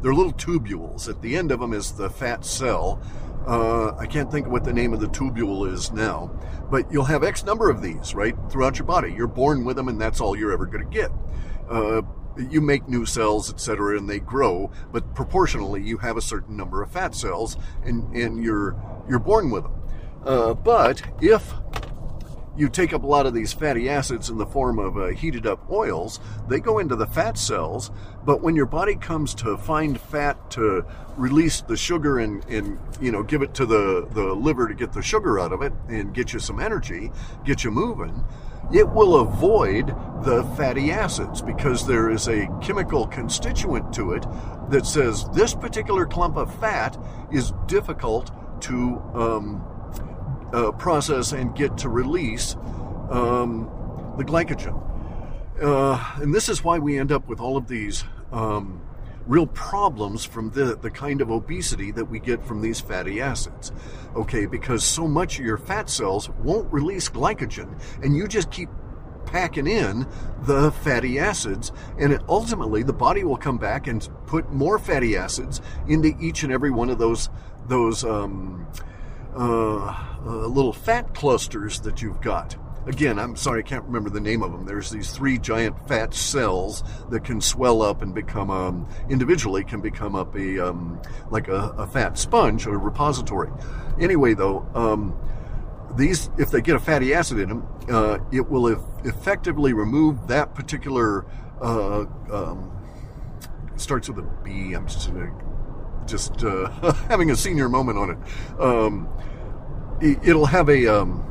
they're 0.02 0.14
little 0.14 0.32
tubules. 0.32 1.08
At 1.08 1.22
the 1.22 1.36
end 1.36 1.50
of 1.50 1.60
them 1.60 1.72
is 1.72 1.92
the 1.92 2.10
fat 2.10 2.44
cell 2.44 3.00
Uh, 3.46 3.94
I 3.98 4.06
can't 4.06 4.30
think 4.30 4.46
of 4.46 4.52
what 4.52 4.64
the 4.64 4.72
name 4.72 4.94
of 4.94 5.00
the 5.00 5.08
tubule 5.08 5.70
is 5.70 5.92
now, 5.92 6.30
but 6.70 6.90
you'll 6.90 7.04
have 7.04 7.22
X 7.22 7.44
number 7.44 7.68
of 7.68 7.82
these, 7.82 8.14
right, 8.14 8.34
throughout 8.50 8.78
your 8.78 8.86
body. 8.86 9.12
You're 9.12 9.26
born 9.26 9.64
with 9.64 9.76
them, 9.76 9.88
and 9.88 10.00
that's 10.00 10.20
all 10.20 10.36
you're 10.36 10.52
ever 10.52 10.66
going 10.66 10.88
to 10.88 10.90
get. 10.90 11.10
Uh, 11.68 12.02
you 12.36 12.60
make 12.60 12.88
new 12.88 13.04
cells, 13.04 13.52
etc., 13.52 13.98
and 13.98 14.08
they 14.08 14.18
grow, 14.18 14.70
but 14.92 15.14
proportionally, 15.14 15.82
you 15.82 15.98
have 15.98 16.16
a 16.16 16.22
certain 16.22 16.56
number 16.56 16.82
of 16.82 16.90
fat 16.90 17.14
cells, 17.14 17.56
and, 17.84 18.14
and 18.16 18.42
you're 18.42 18.76
you're 19.08 19.18
born 19.18 19.50
with 19.50 19.64
them. 19.64 19.74
Uh, 20.24 20.54
but 20.54 21.02
if 21.20 21.52
you 22.56 22.68
take 22.68 22.92
up 22.92 23.02
a 23.02 23.06
lot 23.06 23.26
of 23.26 23.34
these 23.34 23.52
fatty 23.52 23.88
acids 23.88 24.30
in 24.30 24.38
the 24.38 24.46
form 24.46 24.78
of 24.78 24.96
uh, 24.96 25.06
heated 25.08 25.46
up 25.46 25.68
oils, 25.70 26.20
they 26.48 26.60
go 26.60 26.78
into 26.78 26.96
the 26.96 27.06
fat 27.06 27.36
cells. 27.36 27.90
But 28.24 28.42
when 28.42 28.56
your 28.56 28.66
body 28.66 28.94
comes 28.94 29.34
to 29.36 29.56
find 29.56 30.00
fat 30.00 30.50
to 30.52 30.84
release 31.16 31.60
the 31.60 31.76
sugar 31.76 32.18
and, 32.18 32.44
and 32.46 32.78
you 33.00 33.12
know 33.12 33.22
give 33.22 33.42
it 33.42 33.54
to 33.54 33.66
the, 33.66 34.06
the 34.12 34.34
liver 34.34 34.68
to 34.68 34.74
get 34.74 34.92
the 34.92 35.02
sugar 35.02 35.38
out 35.38 35.52
of 35.52 35.62
it 35.62 35.72
and 35.88 36.14
get 36.14 36.32
you 36.32 36.38
some 36.38 36.60
energy, 36.60 37.10
get 37.44 37.64
you 37.64 37.70
moving, 37.70 38.24
it 38.72 38.88
will 38.88 39.16
avoid 39.16 39.88
the 40.24 40.42
fatty 40.56 40.90
acids 40.90 41.42
because 41.42 41.86
there 41.86 42.10
is 42.10 42.28
a 42.28 42.48
chemical 42.62 43.06
constituent 43.06 43.92
to 43.92 44.12
it 44.12 44.24
that 44.70 44.86
says 44.86 45.28
this 45.34 45.54
particular 45.54 46.06
clump 46.06 46.36
of 46.36 46.54
fat 46.60 46.96
is 47.30 47.52
difficult 47.66 48.30
to 48.62 49.02
um, 49.14 49.62
uh, 50.52 50.72
process 50.72 51.32
and 51.32 51.54
get 51.54 51.78
to 51.78 51.88
release 51.88 52.56
um, 53.10 53.70
the 54.16 54.24
glycogen. 54.24 54.80
Uh, 55.60 56.02
and 56.16 56.34
this 56.34 56.48
is 56.48 56.64
why 56.64 56.78
we 56.78 56.98
end 56.98 57.12
up 57.12 57.28
with 57.28 57.40
all 57.40 57.56
of 57.56 57.68
these 57.68 58.04
um, 58.32 58.80
real 59.26 59.46
problems 59.46 60.24
from 60.24 60.50
the, 60.50 60.76
the 60.76 60.90
kind 60.90 61.20
of 61.20 61.30
obesity 61.30 61.90
that 61.92 62.04
we 62.06 62.18
get 62.18 62.44
from 62.44 62.60
these 62.60 62.80
fatty 62.80 63.20
acids. 63.20 63.72
Okay, 64.14 64.46
because 64.46 64.84
so 64.84 65.06
much 65.06 65.38
of 65.38 65.44
your 65.44 65.58
fat 65.58 65.88
cells 65.88 66.28
won't 66.42 66.72
release 66.72 67.08
glycogen, 67.08 67.80
and 68.02 68.16
you 68.16 68.28
just 68.28 68.50
keep 68.50 68.68
packing 69.26 69.66
in 69.66 70.06
the 70.42 70.70
fatty 70.70 71.18
acids, 71.18 71.72
and 71.98 72.12
it, 72.12 72.20
ultimately 72.28 72.82
the 72.82 72.92
body 72.92 73.24
will 73.24 73.36
come 73.36 73.58
back 73.58 73.86
and 73.86 74.08
put 74.26 74.52
more 74.52 74.78
fatty 74.78 75.16
acids 75.16 75.60
into 75.88 76.14
each 76.20 76.42
and 76.42 76.52
every 76.52 76.70
one 76.70 76.90
of 76.90 76.98
those 76.98 77.30
those 77.66 78.04
um, 78.04 78.66
little 79.34 80.72
fat 80.72 81.14
clusters 81.14 81.80
that 81.80 82.02
you've 82.02 82.20
got. 82.20 82.56
Again, 82.86 83.18
I'm 83.18 83.34
sorry, 83.34 83.60
I 83.60 83.62
can't 83.62 83.84
remember 83.84 84.10
the 84.10 84.20
name 84.20 84.42
of 84.42 84.52
them. 84.52 84.66
There's 84.66 84.90
these 84.90 85.10
three 85.10 85.38
giant 85.38 85.88
fat 85.88 86.12
cells 86.12 86.84
that 87.08 87.24
can 87.24 87.40
swell 87.40 87.80
up 87.80 88.02
and 88.02 88.14
become, 88.14 88.50
um, 88.50 88.86
individually, 89.08 89.64
can 89.64 89.80
become 89.80 90.14
up 90.14 90.36
a, 90.36 90.68
um, 90.68 91.00
like 91.30 91.48
a, 91.48 91.74
a, 91.78 91.86
fat 91.86 92.18
sponge 92.18 92.66
or 92.66 92.78
repository. 92.78 93.50
Anyway, 93.98 94.34
though, 94.34 94.68
um, 94.74 95.18
these, 95.96 96.28
if 96.36 96.50
they 96.50 96.60
get 96.60 96.76
a 96.76 96.78
fatty 96.78 97.14
acid 97.14 97.38
in 97.38 97.48
them, 97.48 97.66
uh, 97.88 98.18
it 98.30 98.50
will 98.50 98.68
effectively 99.04 99.72
remove 99.72 100.26
that 100.26 100.54
particular, 100.54 101.24
uh, 101.62 102.04
um, 102.30 102.70
starts 103.76 104.10
with 104.10 104.18
a 104.18 104.28
B. 104.44 104.74
I'm 104.74 104.86
just 104.86 105.10
just 106.06 106.44
uh, 106.44 106.70
having 107.08 107.30
a 107.30 107.36
senior 107.36 107.68
moment 107.68 107.98
on 107.98 108.10
it. 108.10 108.60
Um, 108.60 109.08
it'll 110.00 110.46
have 110.46 110.68
a 110.68 110.86
um, 110.86 111.30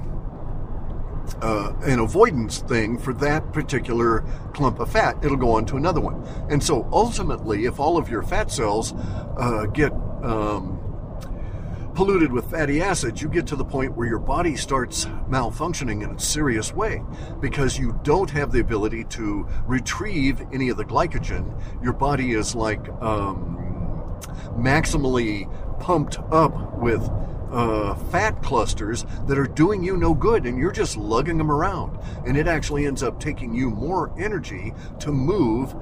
uh, 1.42 1.74
an 1.84 2.00
avoidance 2.00 2.60
thing 2.60 2.98
for 2.98 3.14
that 3.14 3.54
particular 3.54 4.22
clump 4.54 4.80
of 4.80 4.92
fat. 4.92 5.18
It'll 5.24 5.38
go 5.38 5.52
on 5.52 5.66
to 5.68 5.78
another 5.78 6.02
one, 6.02 6.24
and 6.50 6.64
so 6.64 6.88
ultimately, 6.92 7.66
if 7.66 7.80
all 7.80 7.98
of 7.98 8.10
your 8.10 8.24
fat 8.24 8.52
cells 8.52 8.94
uh, 9.38 9.66
get 9.68 9.92
um, 10.24 10.80
polluted 11.94 12.32
with 12.32 12.50
fatty 12.50 12.82
acids, 12.82 13.22
you 13.22 13.30
get 13.30 13.48
to 13.48 13.56
the 13.56 13.66
point 13.66 13.96
where 13.96 14.08
your 14.08 14.20
body 14.20 14.56
starts 14.56 15.06
malfunctioning 15.30 16.04
in 16.04 16.12
a 16.12 16.20
serious 16.20 16.74
way 16.74 17.02
because 17.40 17.78
you 17.78 18.00
don't 18.04 18.30
have 18.30 18.52
the 18.52 18.60
ability 18.60 19.04
to 19.06 19.48
retrieve 19.66 20.42
any 20.52 20.70
of 20.70 20.78
the 20.78 20.86
glycogen. 20.86 21.54
Your 21.84 21.94
body 21.94 22.34
is 22.34 22.56
like 22.56 22.90
um, 23.02 23.63
maximally 24.58 25.50
pumped 25.80 26.18
up 26.32 26.78
with 26.78 27.10
uh, 27.52 27.94
fat 28.12 28.42
clusters 28.42 29.06
that 29.28 29.38
are 29.38 29.46
doing 29.46 29.84
you 29.84 29.96
no 29.96 30.14
good 30.14 30.46
and 30.46 30.58
you're 30.58 30.72
just 30.72 30.98
lugging 30.98 31.38
them 31.38 31.52
around. 31.52 32.00
And 32.26 32.36
it 32.36 32.48
actually 32.48 32.86
ends 32.86 33.04
up 33.04 33.20
taking 33.20 33.54
you 33.54 33.70
more 33.70 34.14
energy 34.20 34.74
to 35.00 35.12
move 35.12 35.76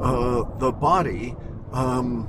uh, 0.00 0.42
the 0.58 0.72
body 0.72 1.36
um, 1.72 2.28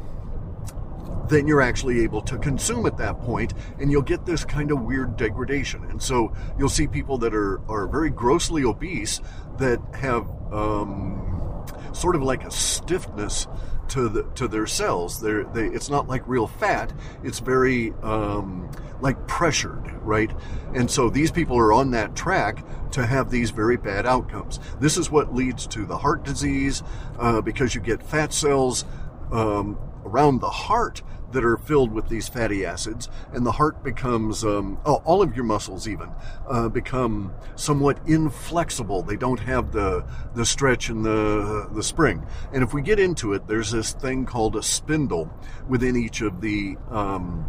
than 1.28 1.48
you're 1.48 1.62
actually 1.62 2.02
able 2.02 2.22
to 2.22 2.38
consume 2.38 2.86
at 2.86 2.98
that 2.98 3.20
point, 3.22 3.54
and 3.80 3.90
you'll 3.90 4.02
get 4.02 4.26
this 4.26 4.46
kind 4.46 4.72
of 4.72 4.82
weird 4.82 5.18
degradation. 5.18 5.84
And 5.86 6.02
so 6.02 6.34
you'll 6.60 6.70
see 6.70 6.88
people 6.88 7.18
that 7.20 7.34
are, 7.34 7.62
are 7.70 7.88
very 7.88 8.10
grossly 8.10 8.64
obese 8.64 9.22
that 9.58 9.80
have 9.96 10.30
um, 10.52 11.66
sort 11.94 12.16
of 12.16 12.22
like 12.22 12.44
a 12.44 12.52
stiffness 12.52 13.48
to 13.90 14.10
the 14.10 14.24
to 14.36 14.48
their 14.48 14.68
cells. 14.68 15.20
They're, 15.22 15.44
they 15.44 15.68
it's 15.68 15.90
not 15.90 16.08
like 16.08 16.28
real 16.28 16.48
fat. 16.48 16.94
It's 17.24 17.40
very 17.40 17.94
um, 18.02 18.70
like 19.02 19.28
pressured, 19.28 19.92
right? 20.02 20.32
And 20.74 20.90
so 20.90 21.10
these 21.10 21.32
people 21.32 21.58
are 21.58 21.74
on 21.74 21.92
that 21.92 22.16
track 22.16 22.64
to 22.92 23.06
have 23.06 23.30
these 23.30 23.52
very 23.52 23.78
bad 23.78 24.06
outcomes. 24.06 24.60
This 24.80 24.98
is 24.98 25.10
what 25.10 25.34
leads 25.34 25.68
to 25.68 25.86
the 25.86 25.98
heart 25.98 26.24
disease 26.24 26.84
uh, 27.20 27.42
because 27.42 27.76
you 27.76 27.82
get 27.82 28.02
fat 28.02 28.34
cells 28.34 28.86
um, 29.32 29.78
around 30.06 30.40
the 30.40 30.50
heart 30.50 31.02
that 31.34 31.44
are 31.44 31.58
filled 31.58 31.92
with 31.92 32.08
these 32.10 32.28
fatty 32.28 32.66
acids, 32.66 33.10
and 33.34 33.46
the 33.46 33.52
heart 33.54 33.84
becomes, 33.84 34.44
um, 34.44 34.80
oh, 34.86 35.02
all 35.06 35.22
of 35.22 35.36
your 35.36 35.46
muscles 35.46 35.88
even, 35.88 36.10
uh, 36.48 36.70
become 36.70 37.34
somewhat 37.56 38.00
inflexible. 38.08 39.04
They 39.04 39.18
don't 39.18 39.40
have 39.40 39.72
the, 39.72 40.06
the 40.36 40.46
stretch 40.46 40.90
and 40.90 41.04
the, 41.04 41.70
the 41.74 41.84
spring. 41.84 42.26
And 42.54 42.64
if 42.64 42.74
we 42.74 42.82
get 42.82 43.00
into 43.00 43.34
it, 43.34 43.48
there's 43.48 43.72
this 43.72 43.92
thing 43.94 44.26
called 44.26 44.56
a 44.56 44.64
spindle 44.64 45.32
within 45.68 45.96
each 45.96 46.22
of 46.22 46.42
the, 46.42 46.78
um, 46.90 47.46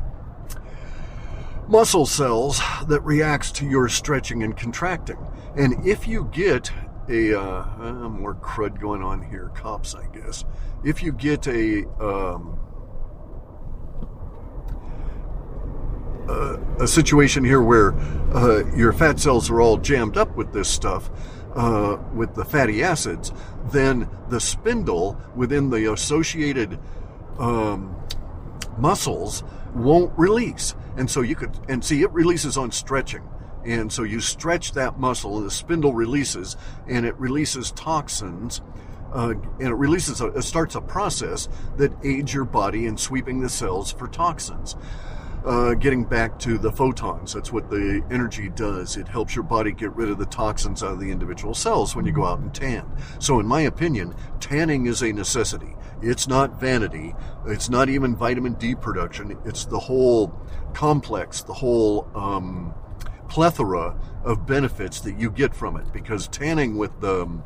muscle 1.68 2.04
cells 2.04 2.60
that 2.88 3.00
reacts 3.00 3.50
to 3.50 3.66
your 3.66 3.88
stretching 3.88 4.42
and 4.42 4.56
contracting. 4.56 5.16
And 5.56 5.86
if 5.86 6.06
you 6.06 6.28
get 6.32 6.70
a 7.08 7.34
uh, 7.34 7.40
uh, 7.40 8.08
more 8.08 8.34
crud 8.34 8.80
going 8.80 9.02
on 9.02 9.22
here, 9.22 9.50
cops, 9.54 9.94
I 9.94 10.06
guess. 10.14 10.44
If 10.84 11.02
you 11.02 11.12
get 11.12 11.46
a 11.46 11.84
um, 12.00 12.58
uh, 16.28 16.58
a 16.80 16.86
situation 16.86 17.44
here 17.44 17.60
where 17.60 17.94
uh, 18.34 18.64
your 18.74 18.92
fat 18.92 19.20
cells 19.20 19.50
are 19.50 19.60
all 19.60 19.76
jammed 19.76 20.16
up 20.16 20.34
with 20.36 20.52
this 20.52 20.68
stuff, 20.68 21.10
uh, 21.54 21.98
with 22.14 22.34
the 22.34 22.44
fatty 22.44 22.82
acids, 22.82 23.32
then 23.70 24.08
the 24.28 24.40
spindle 24.40 25.20
within 25.34 25.70
the 25.70 25.92
associated 25.92 26.78
um, 27.38 27.94
muscles 28.78 29.44
won't 29.74 30.12
release. 30.18 30.74
And 30.96 31.10
so 31.10 31.20
you 31.20 31.34
could, 31.36 31.58
and 31.68 31.84
see, 31.84 32.02
it 32.02 32.10
releases 32.12 32.56
on 32.56 32.72
stretching. 32.72 33.28
And 33.64 33.92
so 33.92 34.02
you 34.02 34.20
stretch 34.20 34.72
that 34.72 34.98
muscle, 34.98 35.40
the 35.40 35.50
spindle 35.50 35.94
releases, 35.94 36.56
and 36.86 37.06
it 37.06 37.14
releases 37.18 37.70
toxins. 37.72 38.60
Uh, 39.12 39.34
and 39.60 39.68
it 39.68 39.74
releases, 39.74 40.20
a, 40.20 40.26
it 40.28 40.42
starts 40.42 40.74
a 40.74 40.80
process 40.80 41.48
that 41.76 41.92
aids 42.04 42.34
your 42.34 42.44
body 42.44 42.86
in 42.86 42.96
sweeping 42.96 43.40
the 43.40 43.48
cells 43.48 43.92
for 43.92 44.08
toxins 44.08 44.76
uh, 45.44 45.74
getting 45.74 46.04
back 46.04 46.38
to 46.40 46.56
the 46.58 46.72
photons. 46.72 47.34
That's 47.34 47.52
what 47.52 47.70
the 47.70 48.02
energy 48.10 48.48
does. 48.48 48.96
It 48.96 49.08
helps 49.08 49.34
your 49.34 49.44
body 49.44 49.72
get 49.72 49.94
rid 49.94 50.08
of 50.08 50.18
the 50.18 50.26
toxins 50.26 50.82
out 50.82 50.92
of 50.92 51.00
the 51.00 51.10
individual 51.10 51.54
cells 51.54 51.94
when 51.94 52.06
you 52.06 52.12
go 52.12 52.24
out 52.24 52.38
and 52.38 52.54
tan. 52.54 52.90
So, 53.18 53.38
in 53.38 53.46
my 53.46 53.60
opinion, 53.62 54.14
tanning 54.40 54.86
is 54.86 55.02
a 55.02 55.12
necessity. 55.12 55.74
It's 56.02 56.26
not 56.26 56.58
vanity. 56.60 57.14
It's 57.46 57.68
not 57.68 57.88
even 57.88 58.16
vitamin 58.16 58.54
D 58.54 58.74
production. 58.74 59.38
It's 59.44 59.64
the 59.64 59.78
whole 59.78 60.40
complex, 60.72 61.42
the 61.42 61.54
whole 61.54 62.10
um, 62.14 62.74
plethora 63.28 63.98
of 64.24 64.46
benefits 64.46 65.00
that 65.00 65.18
you 65.18 65.30
get 65.30 65.54
from 65.54 65.76
it. 65.76 65.92
Because 65.92 66.26
tanning 66.28 66.76
with 66.76 67.00
the 67.00 67.22
um, 67.22 67.44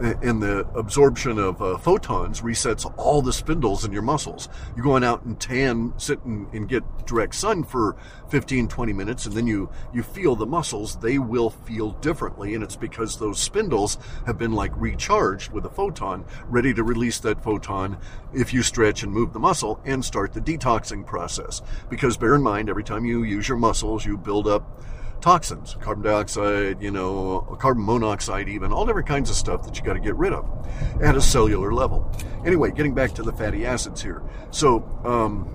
and 0.00 0.42
the 0.42 0.66
absorption 0.74 1.38
of 1.38 1.60
uh, 1.60 1.76
photons 1.76 2.40
resets 2.40 2.90
all 2.96 3.20
the 3.20 3.32
spindles 3.32 3.84
in 3.84 3.92
your 3.92 4.02
muscles. 4.02 4.48
You're 4.74 4.84
going 4.84 5.04
out 5.04 5.24
and 5.24 5.38
tan, 5.38 5.92
sit 5.98 6.24
and, 6.24 6.52
and, 6.54 6.68
get 6.68 6.84
direct 7.06 7.34
sun 7.34 7.64
for 7.64 7.96
15, 8.28 8.68
20 8.68 8.92
minutes, 8.92 9.26
and 9.26 9.34
then 9.34 9.46
you, 9.46 9.68
you 9.92 10.02
feel 10.02 10.36
the 10.36 10.46
muscles, 10.46 10.96
they 10.96 11.18
will 11.18 11.50
feel 11.50 11.90
differently. 11.90 12.54
And 12.54 12.62
it's 12.64 12.76
because 12.76 13.18
those 13.18 13.40
spindles 13.40 13.98
have 14.26 14.38
been 14.38 14.52
like 14.52 14.72
recharged 14.76 15.52
with 15.52 15.66
a 15.66 15.70
photon, 15.70 16.24
ready 16.46 16.72
to 16.74 16.82
release 16.82 17.18
that 17.20 17.42
photon 17.42 17.98
if 18.32 18.54
you 18.54 18.62
stretch 18.62 19.02
and 19.02 19.12
move 19.12 19.32
the 19.32 19.38
muscle 19.38 19.80
and 19.84 20.04
start 20.04 20.32
the 20.32 20.40
detoxing 20.40 21.04
process. 21.04 21.60
Because 21.88 22.16
bear 22.16 22.34
in 22.34 22.42
mind, 22.42 22.70
every 22.70 22.84
time 22.84 23.04
you 23.04 23.22
use 23.22 23.48
your 23.48 23.58
muscles, 23.58 24.06
you 24.06 24.16
build 24.16 24.46
up 24.46 24.80
toxins, 25.20 25.76
carbon 25.80 26.04
dioxide, 26.04 26.80
you 26.82 26.90
know, 26.90 27.56
carbon 27.60 27.84
monoxide, 27.84 28.48
even 28.48 28.72
all 28.72 28.86
different 28.86 29.08
kinds 29.08 29.30
of 29.30 29.36
stuff 29.36 29.62
that 29.64 29.76
you 29.76 29.84
got 29.84 29.94
to 29.94 30.00
get 30.00 30.16
rid 30.16 30.32
of 30.32 30.44
at 31.02 31.16
a 31.16 31.20
cellular 31.20 31.72
level. 31.72 32.10
Anyway, 32.44 32.70
getting 32.70 32.94
back 32.94 33.12
to 33.12 33.22
the 33.22 33.32
fatty 33.32 33.66
acids 33.66 34.02
here. 34.02 34.22
So, 34.50 34.82
um, 35.04 35.48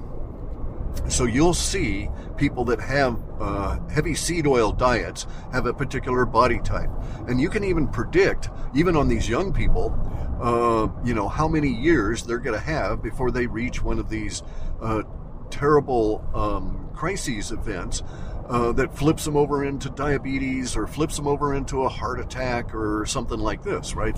So 1.10 1.26
you'll 1.26 1.54
see 1.54 2.10
people 2.38 2.66
that 2.66 2.80
have 2.80 3.20
uh, 3.40 3.80
heavy 3.90 4.16
seed 4.16 4.48
oil 4.48 4.72
diets 4.72 5.28
have 5.52 5.66
a 5.66 5.74
particular 5.74 6.26
body 6.26 6.60
type, 6.60 6.90
and 7.28 7.40
you 7.40 7.50
can 7.50 7.64
even 7.64 7.88
predict, 7.88 8.50
even 8.74 8.96
on 8.96 9.08
these 9.08 9.28
young 9.30 9.54
people, 9.54 9.94
uh, 10.42 10.88
you 11.06 11.14
know 11.14 11.28
how 11.28 11.48
many 11.48 11.70
years 11.70 12.24
they're 12.24 12.40
going 12.40 12.58
to 12.58 12.66
have 12.66 13.04
before 13.04 13.32
they 13.32 13.46
reach 13.46 13.84
one 13.84 14.00
of 14.00 14.10
these 14.10 14.42
uh, 14.82 15.04
terrible 15.50 16.24
um, 16.34 16.90
crises 16.94 17.52
events 17.52 18.02
uh, 18.48 18.72
that 18.74 18.96
flips 18.96 19.26
them 19.26 19.36
over 19.36 19.64
into 19.64 19.90
diabetes 19.90 20.76
or 20.76 20.88
flips 20.88 21.16
them 21.16 21.28
over 21.28 21.54
into 21.56 21.84
a 21.84 21.90
heart 21.90 22.20
attack 22.20 22.74
or 22.76 23.06
something 23.06 23.40
like 23.40 23.64
this, 23.64 23.96
right? 23.96 24.18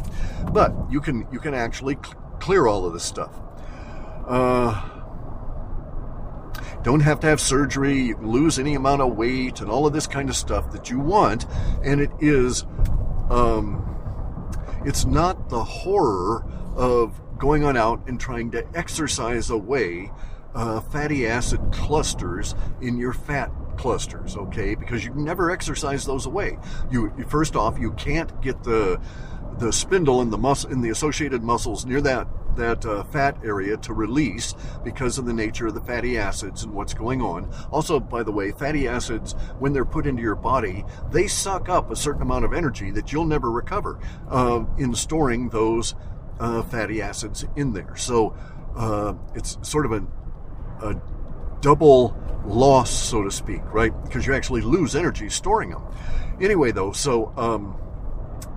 But 0.51 0.73
you 0.89 1.01
can 1.01 1.27
you 1.31 1.39
can 1.39 1.53
actually 1.53 1.95
cl- 1.95 2.15
clear 2.39 2.67
all 2.67 2.85
of 2.85 2.93
this 2.93 3.03
stuff. 3.03 3.31
Uh, 4.27 4.97
don't 6.83 7.01
have 7.01 7.19
to 7.21 7.27
have 7.27 7.41
surgery. 7.41 7.99
You 8.01 8.15
can 8.15 8.29
lose 8.29 8.59
any 8.59 8.75
amount 8.75 9.01
of 9.01 9.15
weight 9.15 9.61
and 9.61 9.69
all 9.69 9.85
of 9.85 9.93
this 9.93 10.07
kind 10.07 10.29
of 10.29 10.35
stuff 10.35 10.71
that 10.71 10.89
you 10.89 10.99
want. 10.99 11.45
And 11.83 11.99
it 11.99 12.11
is, 12.19 12.63
um, 13.29 13.83
it's 14.85 15.05
not 15.05 15.49
the 15.49 15.63
horror 15.63 16.45
of 16.75 17.19
going 17.37 17.63
on 17.63 17.77
out 17.77 18.07
and 18.07 18.19
trying 18.19 18.51
to 18.51 18.65
exercise 18.75 19.49
away 19.49 20.11
uh, 20.55 20.79
fatty 20.79 21.27
acid 21.27 21.59
clusters 21.71 22.55
in 22.81 22.97
your 22.97 23.13
fat 23.13 23.51
clusters, 23.77 24.35
okay? 24.35 24.75
Because 24.75 25.05
you 25.05 25.13
never 25.13 25.51
exercise 25.51 26.05
those 26.05 26.25
away. 26.25 26.57
You 26.91 27.11
first 27.27 27.55
off, 27.55 27.79
you 27.79 27.91
can't 27.93 28.41
get 28.41 28.63
the 28.63 28.99
the 29.59 29.73
spindle 29.73 30.21
in 30.21 30.29
the 30.29 30.37
muscle 30.37 30.71
in 30.71 30.81
the 30.81 30.89
associated 30.89 31.43
muscles 31.43 31.85
near 31.85 32.01
that 32.01 32.27
that 32.57 32.85
uh, 32.85 33.03
fat 33.05 33.37
area 33.43 33.77
to 33.77 33.93
release 33.93 34.55
because 34.83 35.17
of 35.17 35.25
the 35.25 35.33
nature 35.33 35.67
of 35.67 35.73
the 35.75 35.81
fatty 35.81 36.17
acids 36.17 36.63
and 36.63 36.73
what's 36.73 36.93
going 36.93 37.21
on. 37.21 37.47
Also, 37.71 37.99
by 37.99 38.23
the 38.23 38.31
way, 38.31 38.51
fatty 38.51 38.87
acids, 38.87 39.33
when 39.59 39.73
they're 39.73 39.85
put 39.85 40.07
into 40.07 40.21
your 40.21 40.35
body, 40.35 40.83
they 41.11 41.27
suck 41.27 41.69
up 41.69 41.91
a 41.91 41.95
certain 41.95 42.23
amount 42.23 42.45
of 42.45 42.53
energy 42.53 42.91
that 42.91 43.11
you'll 43.11 43.25
never 43.25 43.51
recover 43.51 43.99
uh, 44.29 44.63
in 44.77 44.93
storing 44.95 45.49
those 45.49 45.95
uh, 46.39 46.63
fatty 46.63 47.01
acids 47.01 47.45
in 47.55 47.73
there. 47.73 47.95
So 47.95 48.35
uh, 48.75 49.13
it's 49.35 49.57
sort 49.61 49.85
of 49.85 49.91
a, 49.91 50.07
a 50.81 51.01
double 51.61 52.15
loss, 52.45 52.89
so 52.91 53.23
to 53.23 53.31
speak, 53.31 53.61
right? 53.73 53.93
Because 54.03 54.25
you 54.25 54.33
actually 54.33 54.61
lose 54.61 54.95
energy 54.95 55.29
storing 55.29 55.71
them. 55.71 55.83
Anyway, 56.41 56.71
though, 56.71 56.91
so. 56.91 57.33
Um, 57.37 57.77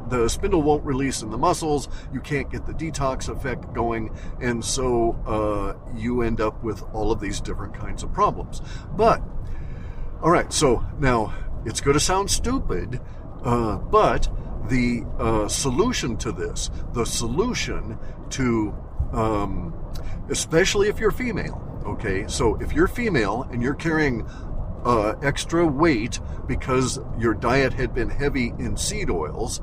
the 0.08 0.28
spindle 0.28 0.60
won't 0.60 0.84
release 0.84 1.22
in 1.22 1.30
the 1.30 1.38
muscles. 1.38 1.88
You 2.12 2.20
can't 2.20 2.50
get 2.50 2.66
the 2.66 2.72
detox 2.72 3.28
effect 3.28 3.72
going, 3.72 4.10
and 4.40 4.64
so 4.64 5.12
uh, 5.24 5.96
you 5.96 6.22
end 6.22 6.40
up 6.40 6.62
with 6.64 6.82
all 6.92 7.12
of 7.12 7.20
these 7.20 7.40
different 7.40 7.74
kinds 7.74 8.02
of 8.02 8.12
problems. 8.12 8.60
But 8.96 9.22
all 10.20 10.30
right, 10.30 10.52
so 10.52 10.84
now 10.98 11.32
it's 11.64 11.80
going 11.80 11.94
to 11.94 12.00
sound 12.00 12.30
stupid, 12.30 13.00
uh, 13.44 13.76
but 13.76 14.28
the 14.68 15.04
uh, 15.18 15.48
solution 15.48 16.16
to 16.18 16.32
this, 16.32 16.70
the 16.92 17.06
solution 17.06 17.98
to, 18.30 18.74
um, 19.12 19.74
especially 20.28 20.88
if 20.88 20.98
you're 20.98 21.10
female, 21.10 21.69
okay, 21.86 22.26
so 22.28 22.56
if 22.56 22.72
you're 22.72 22.88
female 22.88 23.48
and 23.50 23.62
you're 23.62 23.74
carrying 23.74 24.26
uh, 24.84 25.14
extra 25.22 25.66
weight 25.66 26.20
because 26.46 26.98
your 27.18 27.34
diet 27.34 27.74
had 27.74 27.94
been 27.94 28.08
heavy 28.08 28.52
in 28.58 28.76
seed 28.76 29.10
oils, 29.10 29.60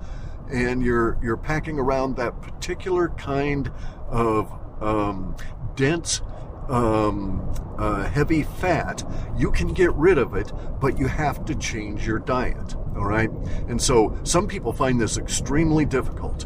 and 0.51 0.81
you're 0.81 1.17
you're 1.21 1.38
packing 1.38 1.79
around 1.79 2.15
that 2.15 2.41
particular 2.41 3.09
kind 3.09 3.71
of 4.09 4.51
um, 4.81 5.36
dense 5.75 6.21
um, 6.69 7.53
uh, 7.77 8.03
heavy 8.09 8.43
fat, 8.43 9.03
you 9.38 9.51
can 9.51 9.74
get 9.74 9.93
rid 9.93 10.17
of 10.17 10.36
it, 10.36 10.51
but 10.79 11.00
you 11.00 11.07
have 11.07 11.45
to 11.45 11.55
change 11.55 12.05
your 12.05 12.19
diet. 12.19 12.75
All 12.95 13.05
right, 13.05 13.29
and 13.67 13.81
so 13.81 14.17
some 14.24 14.47
people 14.47 14.74
find 14.74 15.00
this 15.00 15.17
extremely 15.17 15.86
difficult. 15.86 16.45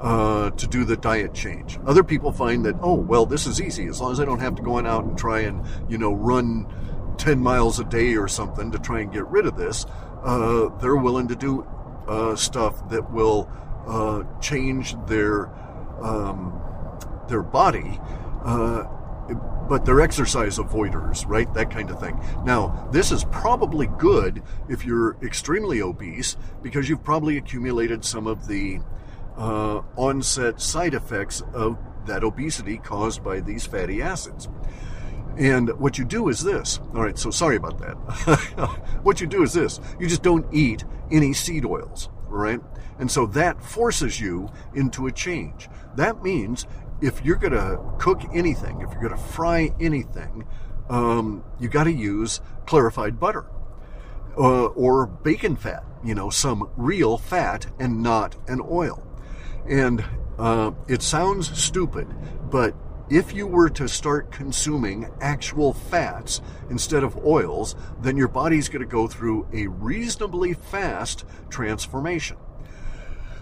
Uh, 0.00 0.50
to 0.50 0.68
do 0.68 0.84
the 0.84 0.96
diet 0.96 1.34
change. 1.34 1.76
Other 1.84 2.04
people 2.04 2.30
find 2.30 2.64
that, 2.64 2.76
oh, 2.80 2.94
well, 2.94 3.26
this 3.26 3.48
is 3.48 3.60
easy 3.60 3.86
as 3.86 4.00
long 4.00 4.12
as 4.12 4.20
I 4.20 4.24
don't 4.24 4.38
have 4.38 4.54
to 4.54 4.62
go 4.62 4.74
on 4.74 4.86
out 4.86 5.02
and 5.02 5.18
try 5.18 5.40
and, 5.40 5.66
you 5.88 5.98
know, 5.98 6.12
run 6.12 6.68
10 7.18 7.40
miles 7.40 7.80
a 7.80 7.84
day 7.84 8.16
or 8.16 8.28
something 8.28 8.70
to 8.70 8.78
try 8.78 9.00
and 9.00 9.12
get 9.12 9.26
rid 9.26 9.44
of 9.44 9.56
this. 9.56 9.86
Uh, 10.22 10.68
they're 10.80 10.96
willing 10.96 11.26
to 11.26 11.34
do 11.34 11.66
uh, 12.06 12.34
stuff 12.36 12.88
that 12.90 13.10
will 13.12 13.50
uh, 13.86 14.22
change 14.40 14.94
their 15.06 15.50
um, 16.02 16.60
their 17.28 17.42
body, 17.42 18.00
uh, 18.44 18.84
but 19.68 19.84
they're 19.84 20.00
exercise 20.00 20.58
avoiders, 20.58 21.26
right? 21.26 21.52
That 21.54 21.70
kind 21.70 21.90
of 21.90 22.00
thing. 22.00 22.18
Now, 22.44 22.88
this 22.92 23.12
is 23.12 23.24
probably 23.24 23.88
good 23.98 24.42
if 24.68 24.84
you're 24.84 25.16
extremely 25.22 25.82
obese 25.82 26.36
because 26.62 26.88
you've 26.88 27.04
probably 27.04 27.36
accumulated 27.36 28.04
some 28.04 28.26
of 28.26 28.46
the 28.46 28.80
uh, 29.38 29.82
onset 29.96 30.60
side 30.60 30.94
effects 30.94 31.42
of 31.54 31.78
that 32.06 32.24
obesity 32.24 32.78
caused 32.78 33.22
by 33.22 33.40
these 33.40 33.66
fatty 33.66 34.02
acids. 34.02 34.48
And 35.36 35.70
what 35.78 35.98
you 35.98 36.04
do 36.04 36.28
is 36.28 36.42
this. 36.42 36.80
All 36.94 37.02
right, 37.02 37.16
so 37.16 37.30
sorry 37.30 37.56
about 37.56 37.78
that. 37.78 37.94
what 39.02 39.20
you 39.20 39.26
do 39.26 39.44
is 39.44 39.52
this. 39.52 39.80
You 40.00 40.08
just 40.08 40.22
don't 40.22 40.52
eat 40.52 40.84
any 41.12 41.32
seed 41.32 41.64
oils, 41.64 42.08
right? 42.26 42.60
And 42.98 43.08
so 43.10 43.26
that 43.26 43.62
forces 43.62 44.20
you 44.20 44.48
into 44.74 45.06
a 45.06 45.12
change. 45.12 45.68
That 45.94 46.22
means 46.24 46.66
if 47.00 47.24
you're 47.24 47.36
going 47.36 47.52
to 47.52 47.80
cook 47.98 48.22
anything, 48.34 48.80
if 48.80 48.90
you're 48.90 49.00
going 49.00 49.16
to 49.16 49.28
fry 49.32 49.70
anything, 49.78 50.44
um, 50.90 51.44
you 51.60 51.68
got 51.68 51.84
to 51.84 51.92
use 51.92 52.40
clarified 52.66 53.20
butter 53.20 53.46
uh, 54.36 54.66
or 54.66 55.06
bacon 55.06 55.54
fat, 55.54 55.84
you 56.02 56.16
know, 56.16 56.30
some 56.30 56.68
real 56.76 57.16
fat 57.16 57.66
and 57.78 58.02
not 58.02 58.34
an 58.48 58.60
oil. 58.68 59.07
And 59.68 60.04
uh, 60.38 60.72
it 60.86 61.02
sounds 61.02 61.56
stupid, 61.58 62.08
but 62.50 62.74
if 63.10 63.34
you 63.34 63.46
were 63.46 63.70
to 63.70 63.88
start 63.88 64.30
consuming 64.30 65.10
actual 65.20 65.72
fats 65.72 66.42
instead 66.70 67.02
of 67.02 67.16
oils, 67.24 67.74
then 68.00 68.16
your 68.16 68.28
body's 68.28 68.68
going 68.68 68.80
to 68.80 68.86
go 68.86 69.06
through 69.06 69.48
a 69.52 69.66
reasonably 69.66 70.52
fast 70.52 71.24
transformation. 71.48 72.36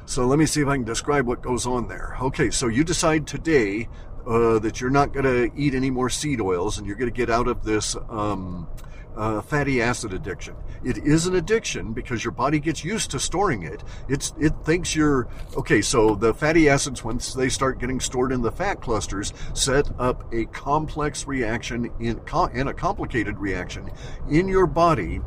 So 0.05 0.27
let 0.27 0.39
me 0.39 0.47
see 0.47 0.61
if 0.61 0.69
I 0.69 0.77
can 0.77 0.85
describe 0.85 1.27
what 1.27 1.43
goes 1.43 1.67
on 1.67 1.89
there. 1.89 2.17
Okay, 2.21 2.51
so 2.51 2.69
you 2.69 2.85
decide 2.85 3.27
today 3.27 3.89
uh, 4.25 4.61
that 4.61 4.81
you're 4.81 4.91
not 4.91 5.13
going 5.13 5.25
to 5.25 5.51
eat 5.61 5.75
any 5.75 5.91
more 5.91 6.09
seed 6.11 6.41
oils 6.41 6.79
and 6.79 6.87
you're 6.87 6.97
going 6.97 7.11
to 7.11 7.17
get 7.17 7.29
out 7.29 7.49
of 7.49 7.65
this 7.65 7.97
um, 8.09 8.69
uh, 9.17 9.41
fatty 9.41 9.81
acid 9.81 10.13
addiction. 10.13 10.55
It 10.85 10.99
is 10.99 11.27
an 11.27 11.35
addiction 11.35 11.93
because 11.93 12.23
your 12.25 12.33
body 12.33 12.61
gets 12.61 12.85
used 12.85 13.11
to 13.13 13.19
storing 13.19 13.63
it. 13.63 13.83
It's 14.09 14.35
it 14.39 14.53
thinks 14.65 14.95
you're 14.95 15.29
okay. 15.57 15.81
So 15.81 16.15
the 16.15 16.35
fatty 16.35 16.69
acids, 16.69 17.03
once 17.03 17.33
they 17.33 17.49
start 17.49 17.79
getting 17.79 18.01
stored 18.01 18.33
in 18.33 18.43
the 18.43 18.53
fat 18.53 18.81
clusters, 18.81 19.33
set 19.55 19.89
up 19.99 20.33
a 20.33 20.45
complex 20.47 21.27
reaction 21.27 21.91
in 21.99 22.21
and 22.33 22.69
a 22.69 22.75
complicated 22.75 23.39
reaction 23.39 23.91
in 24.31 24.49
your 24.49 24.67
body, 24.67 25.21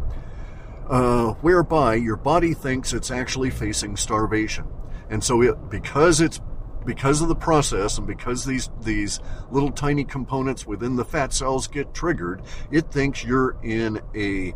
uh, 0.89 1.33
whereby 1.41 1.95
your 1.95 2.15
body 2.15 2.53
thinks 2.53 2.93
it's 2.93 3.11
actually 3.11 3.49
facing 3.49 3.97
starvation. 3.97 4.67
And 5.09 5.23
so, 5.23 5.41
it, 5.41 5.69
because 5.69 6.21
it's 6.21 6.39
because 6.89 7.21
of 7.21 7.27
the 7.27 7.35
process 7.35 7.99
and 7.99 8.07
because 8.07 8.45
these 8.45 8.71
these 8.81 9.19
little 9.51 9.69
tiny 9.69 10.03
components 10.03 10.65
within 10.65 10.95
the 10.95 11.05
fat 11.05 11.31
cells 11.31 11.67
get 11.67 11.93
triggered, 11.93 12.41
it 12.71 12.91
thinks 12.91 13.23
you're 13.23 13.55
in 13.61 14.01
a 14.15 14.55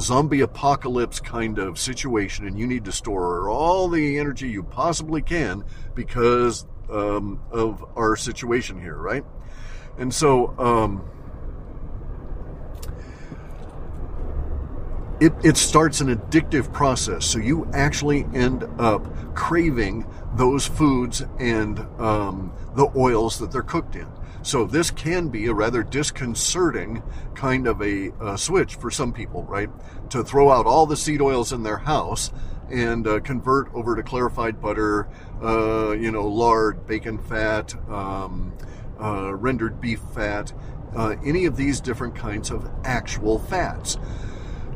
zombie 0.00 0.40
apocalypse 0.40 1.20
kind 1.20 1.60
of 1.60 1.78
situation 1.78 2.44
and 2.44 2.58
you 2.58 2.66
need 2.66 2.84
to 2.84 2.90
store 2.90 3.48
all 3.48 3.88
the 3.88 4.18
energy 4.18 4.48
you 4.48 4.64
possibly 4.64 5.22
can 5.22 5.62
because 5.94 6.66
um, 6.90 7.40
of 7.52 7.84
our 7.96 8.16
situation 8.16 8.80
here, 8.80 8.96
right? 8.96 9.24
And 9.96 10.12
so, 10.12 10.58
um, 10.58 11.08
it, 15.20 15.34
it 15.44 15.56
starts 15.56 16.00
an 16.00 16.14
addictive 16.14 16.72
process. 16.72 17.26
So 17.26 17.38
you 17.38 17.68
actually 17.72 18.26
end 18.34 18.64
up 18.78 19.34
craving 19.34 20.06
those 20.34 20.66
foods 20.66 21.22
and 21.38 21.78
um, 22.00 22.52
the 22.74 22.90
oils 22.96 23.38
that 23.38 23.52
they're 23.52 23.62
cooked 23.62 23.96
in. 23.96 24.08
So 24.42 24.64
this 24.64 24.90
can 24.90 25.28
be 25.28 25.46
a 25.46 25.54
rather 25.54 25.82
disconcerting 25.82 27.02
kind 27.34 27.66
of 27.66 27.82
a, 27.82 28.10
a 28.20 28.38
switch 28.38 28.76
for 28.76 28.90
some 28.90 29.12
people, 29.12 29.44
right? 29.44 29.68
To 30.10 30.24
throw 30.24 30.50
out 30.50 30.64
all 30.66 30.86
the 30.86 30.96
seed 30.96 31.20
oils 31.20 31.52
in 31.52 31.62
their 31.62 31.76
house 31.76 32.32
and 32.70 33.06
uh, 33.06 33.20
convert 33.20 33.72
over 33.74 33.94
to 33.96 34.02
clarified 34.02 34.60
butter, 34.60 35.08
uh, 35.42 35.90
you 35.90 36.10
know, 36.10 36.26
lard, 36.26 36.86
bacon 36.86 37.18
fat, 37.18 37.74
um, 37.90 38.54
uh, 38.98 39.34
rendered 39.34 39.80
beef 39.80 40.00
fat, 40.14 40.52
uh, 40.96 41.16
any 41.24 41.44
of 41.44 41.56
these 41.56 41.80
different 41.80 42.14
kinds 42.14 42.50
of 42.50 42.70
actual 42.84 43.38
fats. 43.38 43.98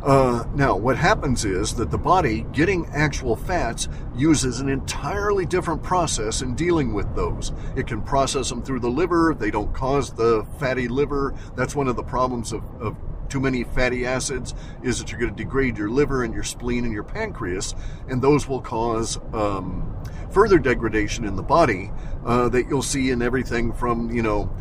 Uh, 0.04 0.44
now, 0.54 0.76
what 0.76 0.98
happens 0.98 1.46
is 1.46 1.74
that 1.76 1.90
the 1.90 1.96
body, 1.96 2.44
getting 2.52 2.86
actual 2.88 3.36
fats, 3.36 3.88
uses 4.14 4.60
an 4.60 4.68
entirely 4.68 5.46
different 5.46 5.82
process 5.82 6.42
in 6.42 6.54
dealing 6.54 6.92
with 6.92 7.14
those. 7.16 7.52
It 7.74 7.86
can 7.86 8.02
process 8.02 8.50
them 8.50 8.62
through 8.62 8.80
the 8.80 8.90
liver. 8.90 9.34
They 9.38 9.50
don't 9.50 9.72
cause 9.72 10.12
the 10.12 10.46
fatty 10.58 10.88
liver. 10.88 11.34
That's 11.56 11.74
one 11.74 11.88
of 11.88 11.96
the 11.96 12.02
problems 12.02 12.52
of, 12.52 12.62
of 12.82 12.96
too 13.30 13.40
many 13.40 13.64
fatty 13.64 14.04
acids 14.04 14.54
is 14.82 14.98
that 14.98 15.10
you're 15.10 15.18
going 15.18 15.34
to 15.34 15.42
degrade 15.42 15.78
your 15.78 15.88
liver 15.88 16.22
and 16.22 16.34
your 16.34 16.44
spleen 16.44 16.84
and 16.84 16.92
your 16.92 17.02
pancreas, 17.02 17.74
and 18.06 18.20
those 18.20 18.46
will 18.46 18.60
cause 18.60 19.18
um, 19.32 19.96
further 20.30 20.58
degradation 20.58 21.24
in 21.24 21.34
the 21.34 21.42
body 21.42 21.90
uh, 22.26 22.50
that 22.50 22.68
you'll 22.68 22.82
see 22.82 23.10
in 23.10 23.22
everything 23.22 23.72
from 23.72 24.10
you 24.10 24.22
know. 24.22 24.54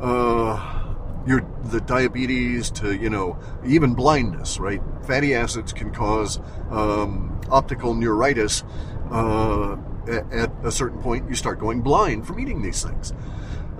Uh, 0.00 0.87
your 1.26 1.46
the 1.64 1.80
diabetes 1.80 2.70
to 2.70 2.94
you 2.94 3.10
know 3.10 3.38
even 3.66 3.94
blindness 3.94 4.58
right? 4.58 4.80
Fatty 5.06 5.34
acids 5.34 5.72
can 5.72 5.92
cause 5.92 6.40
um, 6.70 7.40
optical 7.50 7.94
neuritis 7.94 8.64
uh, 9.10 9.76
at, 10.06 10.32
at, 10.32 10.50
a 10.64 10.70
certain 10.70 11.00
point 11.00 11.28
you 11.28 11.34
start 11.34 11.58
going 11.58 11.82
blind 11.82 12.26
from 12.26 12.38
eating 12.40 12.62
these 12.62 12.82
things. 12.82 13.12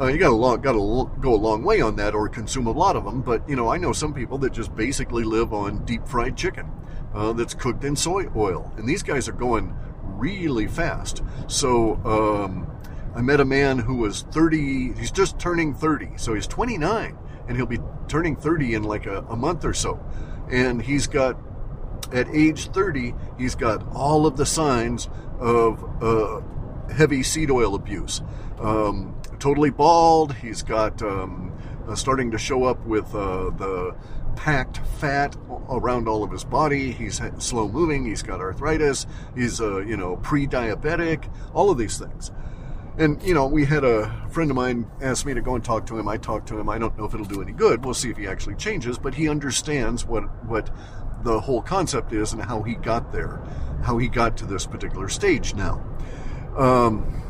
Uh, 0.00 0.06
you 0.06 0.18
got 0.18 0.30
to 0.30 0.62
got 0.62 0.72
to 0.72 1.10
go 1.20 1.34
a 1.34 1.36
long 1.36 1.64
way 1.64 1.80
on 1.80 1.96
that 1.96 2.14
or 2.14 2.28
consume 2.28 2.66
a 2.66 2.72
lot 2.72 2.94
of 2.94 3.04
them 3.04 3.20
but 3.20 3.46
you 3.48 3.56
know 3.56 3.68
i 3.68 3.76
know 3.76 3.92
some 3.92 4.14
people 4.14 4.38
that 4.38 4.52
just 4.52 4.74
basically 4.76 5.24
live 5.24 5.52
on 5.52 5.84
deep 5.84 6.06
fried 6.06 6.36
chicken 6.36 6.70
uh, 7.14 7.32
that's 7.32 7.52
cooked 7.52 7.82
in 7.82 7.96
soy 7.96 8.24
oil 8.36 8.72
and 8.76 8.88
these 8.88 9.02
guys 9.02 9.28
are 9.28 9.32
going 9.32 9.74
really 10.18 10.66
fast. 10.66 11.22
So 11.46 11.94
um, 12.04 12.66
I 13.14 13.22
met 13.22 13.40
a 13.40 13.44
man 13.44 13.78
who 13.78 13.96
was 13.96 14.22
30, 14.22 14.94
he's 14.94 15.10
just 15.10 15.38
turning 15.38 15.74
30, 15.74 16.12
so 16.16 16.34
he's 16.34 16.46
29 16.46 17.16
and 17.48 17.56
he'll 17.56 17.66
be 17.66 17.80
turning 18.06 18.36
30 18.36 18.74
in 18.74 18.82
like 18.84 19.06
a, 19.06 19.24
a 19.28 19.36
month 19.36 19.64
or 19.64 19.74
so. 19.74 19.98
And 20.50 20.80
he's 20.80 21.06
got, 21.06 21.36
at 22.12 22.28
age 22.28 22.70
30, 22.70 23.14
he's 23.38 23.54
got 23.54 23.86
all 23.92 24.26
of 24.26 24.36
the 24.36 24.46
signs 24.46 25.08
of 25.38 26.02
uh, 26.02 26.40
heavy 26.92 27.22
seed 27.22 27.50
oil 27.50 27.74
abuse. 27.74 28.22
Um, 28.60 29.20
totally 29.38 29.70
bald. 29.70 30.34
He's 30.34 30.62
got 30.62 31.02
um, 31.02 31.56
uh, 31.88 31.94
starting 31.94 32.30
to 32.32 32.38
show 32.38 32.64
up 32.64 32.84
with 32.86 33.14
uh, 33.14 33.50
the 33.50 33.96
packed 34.36 34.78
fat 35.00 35.36
around 35.68 36.08
all 36.08 36.22
of 36.22 36.30
his 36.30 36.44
body. 36.44 36.92
He's 36.92 37.20
slow 37.38 37.68
moving. 37.68 38.04
He's 38.04 38.22
got 38.22 38.40
arthritis. 38.40 39.06
He's, 39.34 39.60
uh, 39.60 39.78
you 39.78 39.96
know, 39.96 40.16
pre-diabetic. 40.16 41.30
All 41.54 41.70
of 41.70 41.78
these 41.78 41.98
things. 41.98 42.30
And, 42.98 43.22
you 43.22 43.32
know, 43.32 43.46
we 43.46 43.64
had 43.64 43.84
a 43.84 44.10
friend 44.28 44.50
of 44.50 44.56
mine 44.56 44.90
ask 45.00 45.24
me 45.24 45.32
to 45.32 45.40
go 45.40 45.54
and 45.54 45.64
talk 45.64 45.86
to 45.86 45.96
him. 45.96 46.08
I 46.08 46.16
talked 46.16 46.48
to 46.48 46.58
him. 46.58 46.68
I 46.68 46.78
don't 46.78 46.98
know 46.98 47.04
if 47.04 47.14
it'll 47.14 47.26
do 47.26 47.40
any 47.40 47.52
good. 47.52 47.84
We'll 47.84 47.94
see 47.94 48.10
if 48.10 48.16
he 48.16 48.26
actually 48.26 48.56
changes, 48.56 48.98
but 48.98 49.14
he 49.14 49.28
understands 49.28 50.04
what, 50.04 50.22
what 50.46 50.68
the 51.22 51.40
whole 51.40 51.62
concept 51.62 52.12
is 52.12 52.32
and 52.32 52.42
how 52.42 52.62
he 52.62 52.74
got 52.74 53.12
there, 53.12 53.40
how 53.84 53.98
he 53.98 54.08
got 54.08 54.36
to 54.38 54.46
this 54.46 54.66
particular 54.66 55.08
stage 55.08 55.54
now. 55.54 55.80
Um, 56.56 57.22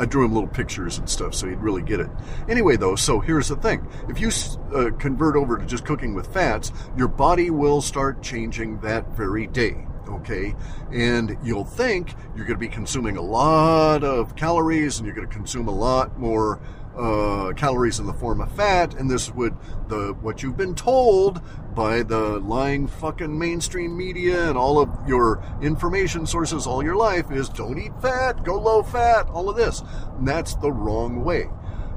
I 0.00 0.06
drew 0.06 0.24
him 0.24 0.32
little 0.32 0.48
pictures 0.48 0.96
and 0.96 1.08
stuff 1.08 1.34
so 1.34 1.48
he'd 1.48 1.58
really 1.58 1.82
get 1.82 2.00
it. 2.00 2.08
Anyway, 2.48 2.78
though, 2.78 2.96
so 2.96 3.20
here's 3.20 3.48
the 3.48 3.56
thing. 3.56 3.86
If 4.08 4.22
you 4.22 4.30
uh, 4.74 4.90
convert 4.98 5.36
over 5.36 5.58
to 5.58 5.66
just 5.66 5.84
cooking 5.84 6.14
with 6.14 6.32
fats, 6.32 6.72
your 6.96 7.08
body 7.08 7.50
will 7.50 7.82
start 7.82 8.22
changing 8.22 8.80
that 8.80 9.14
very 9.14 9.48
day 9.48 9.86
okay? 10.08 10.54
And 10.92 11.36
you'll 11.42 11.64
think 11.64 12.14
you're 12.36 12.46
going 12.46 12.58
to 12.58 12.66
be 12.66 12.68
consuming 12.68 13.16
a 13.16 13.22
lot 13.22 14.04
of 14.04 14.36
calories 14.36 14.98
and 14.98 15.06
you're 15.06 15.14
going 15.14 15.28
to 15.28 15.34
consume 15.34 15.68
a 15.68 15.74
lot 15.74 16.18
more 16.18 16.60
uh, 16.96 17.52
calories 17.56 17.98
in 17.98 18.06
the 18.06 18.12
form 18.12 18.40
of 18.40 18.50
fat, 18.52 18.94
and 18.94 19.10
this 19.10 19.30
would 19.34 19.54
the 19.88 20.14
what 20.20 20.42
you've 20.42 20.56
been 20.56 20.74
told 20.74 21.40
by 21.74 22.02
the 22.02 22.38
lying 22.38 22.86
fucking 22.86 23.36
mainstream 23.36 23.96
media 23.96 24.48
and 24.48 24.56
all 24.56 24.78
of 24.78 24.88
your 25.08 25.42
information 25.60 26.24
sources 26.24 26.66
all 26.66 26.84
your 26.84 26.94
life 26.94 27.30
is 27.32 27.48
don't 27.48 27.78
eat 27.78 27.92
fat, 28.00 28.44
go 28.44 28.58
low 28.58 28.82
fat, 28.82 29.28
all 29.28 29.50
of 29.50 29.56
this. 29.56 29.82
And 30.16 30.26
that's 30.26 30.54
the 30.54 30.70
wrong 30.70 31.24
way. 31.24 31.48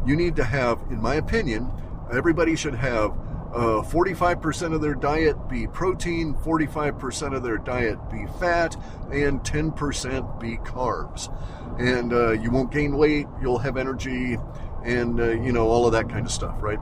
You 0.05 0.15
need 0.15 0.35
to 0.37 0.43
have, 0.43 0.81
in 0.89 1.01
my 1.01 1.15
opinion, 1.15 1.71
everybody 2.11 2.55
should 2.55 2.75
have 2.75 3.13
uh, 3.57 3.81
45% 3.81 4.75
of 4.75 4.81
their 4.81 4.93
diet 4.93 5.49
be 5.49 5.65
protein, 5.65 6.35
45% 6.35 7.35
of 7.35 7.41
their 7.41 7.57
diet 7.57 7.97
be 8.11 8.27
fat, 8.39 8.75
and 9.11 9.41
10% 9.41 10.39
be 10.39 10.57
carbs. 10.57 11.33
And 11.79 12.13
uh, 12.13 12.33
you 12.33 12.51
won't 12.51 12.71
gain 12.71 12.95
weight, 12.95 13.25
you'll 13.41 13.57
have 13.57 13.75
energy, 13.75 14.37
and 14.83 15.19
uh, 15.19 15.31
you 15.31 15.51
know 15.51 15.67
all 15.69 15.87
of 15.87 15.91
that 15.93 16.07
kind 16.07 16.27
of 16.27 16.31
stuff, 16.31 16.55
right? 16.61 16.79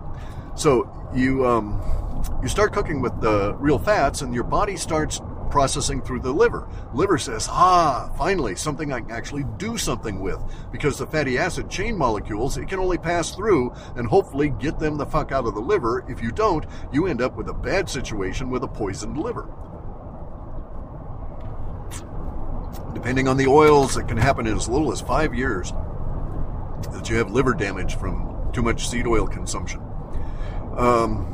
So 0.55 0.91
you 1.15 1.47
um, 1.47 1.81
you 2.41 2.49
start 2.49 2.73
cooking 2.73 3.01
with 3.01 3.21
the 3.21 3.55
real 3.55 3.79
fats, 3.79 4.21
and 4.21 4.33
your 4.33 4.43
body 4.43 4.75
starts 4.75 5.21
processing 5.49 6.01
through 6.01 6.19
the 6.19 6.31
liver. 6.31 6.67
Liver 6.93 7.17
says, 7.17 7.47
ah, 7.49 8.11
finally, 8.17 8.55
something 8.55 8.91
I 8.91 9.01
can 9.01 9.11
actually 9.11 9.45
do 9.57 9.77
something 9.77 10.19
with. 10.19 10.39
Because 10.71 10.97
the 10.97 11.07
fatty 11.07 11.37
acid 11.37 11.69
chain 11.69 11.97
molecules, 11.97 12.57
it 12.57 12.67
can 12.67 12.79
only 12.79 12.97
pass 12.97 13.35
through 13.35 13.73
and 13.95 14.07
hopefully 14.07 14.49
get 14.49 14.79
them 14.79 14.97
the 14.97 15.05
fuck 15.05 15.31
out 15.31 15.45
of 15.45 15.55
the 15.55 15.61
liver. 15.61 16.05
If 16.09 16.21
you 16.21 16.31
don't, 16.31 16.65
you 16.91 17.07
end 17.07 17.21
up 17.21 17.35
with 17.35 17.49
a 17.49 17.53
bad 17.53 17.89
situation 17.89 18.49
with 18.49 18.63
a 18.63 18.67
poisoned 18.67 19.17
liver. 19.17 19.47
Depending 22.93 23.27
on 23.27 23.37
the 23.37 23.47
oils, 23.47 23.97
it 23.97 24.07
can 24.07 24.17
happen 24.17 24.47
in 24.47 24.55
as 24.55 24.69
little 24.69 24.91
as 24.91 25.01
five 25.01 25.35
years 25.35 25.71
that 26.91 27.09
you 27.09 27.17
have 27.17 27.31
liver 27.31 27.53
damage 27.53 27.95
from 27.97 28.49
too 28.53 28.61
much 28.61 28.87
seed 28.87 29.05
oil 29.05 29.27
consumption. 29.27 29.81
Um, 30.77 31.31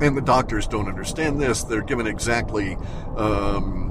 and 0.00 0.16
the 0.16 0.22
doctors 0.22 0.66
don't 0.66 0.88
understand 0.88 1.40
this. 1.40 1.62
They're 1.64 1.82
given 1.82 2.06
exactly. 2.06 2.76
Um, 3.16 3.90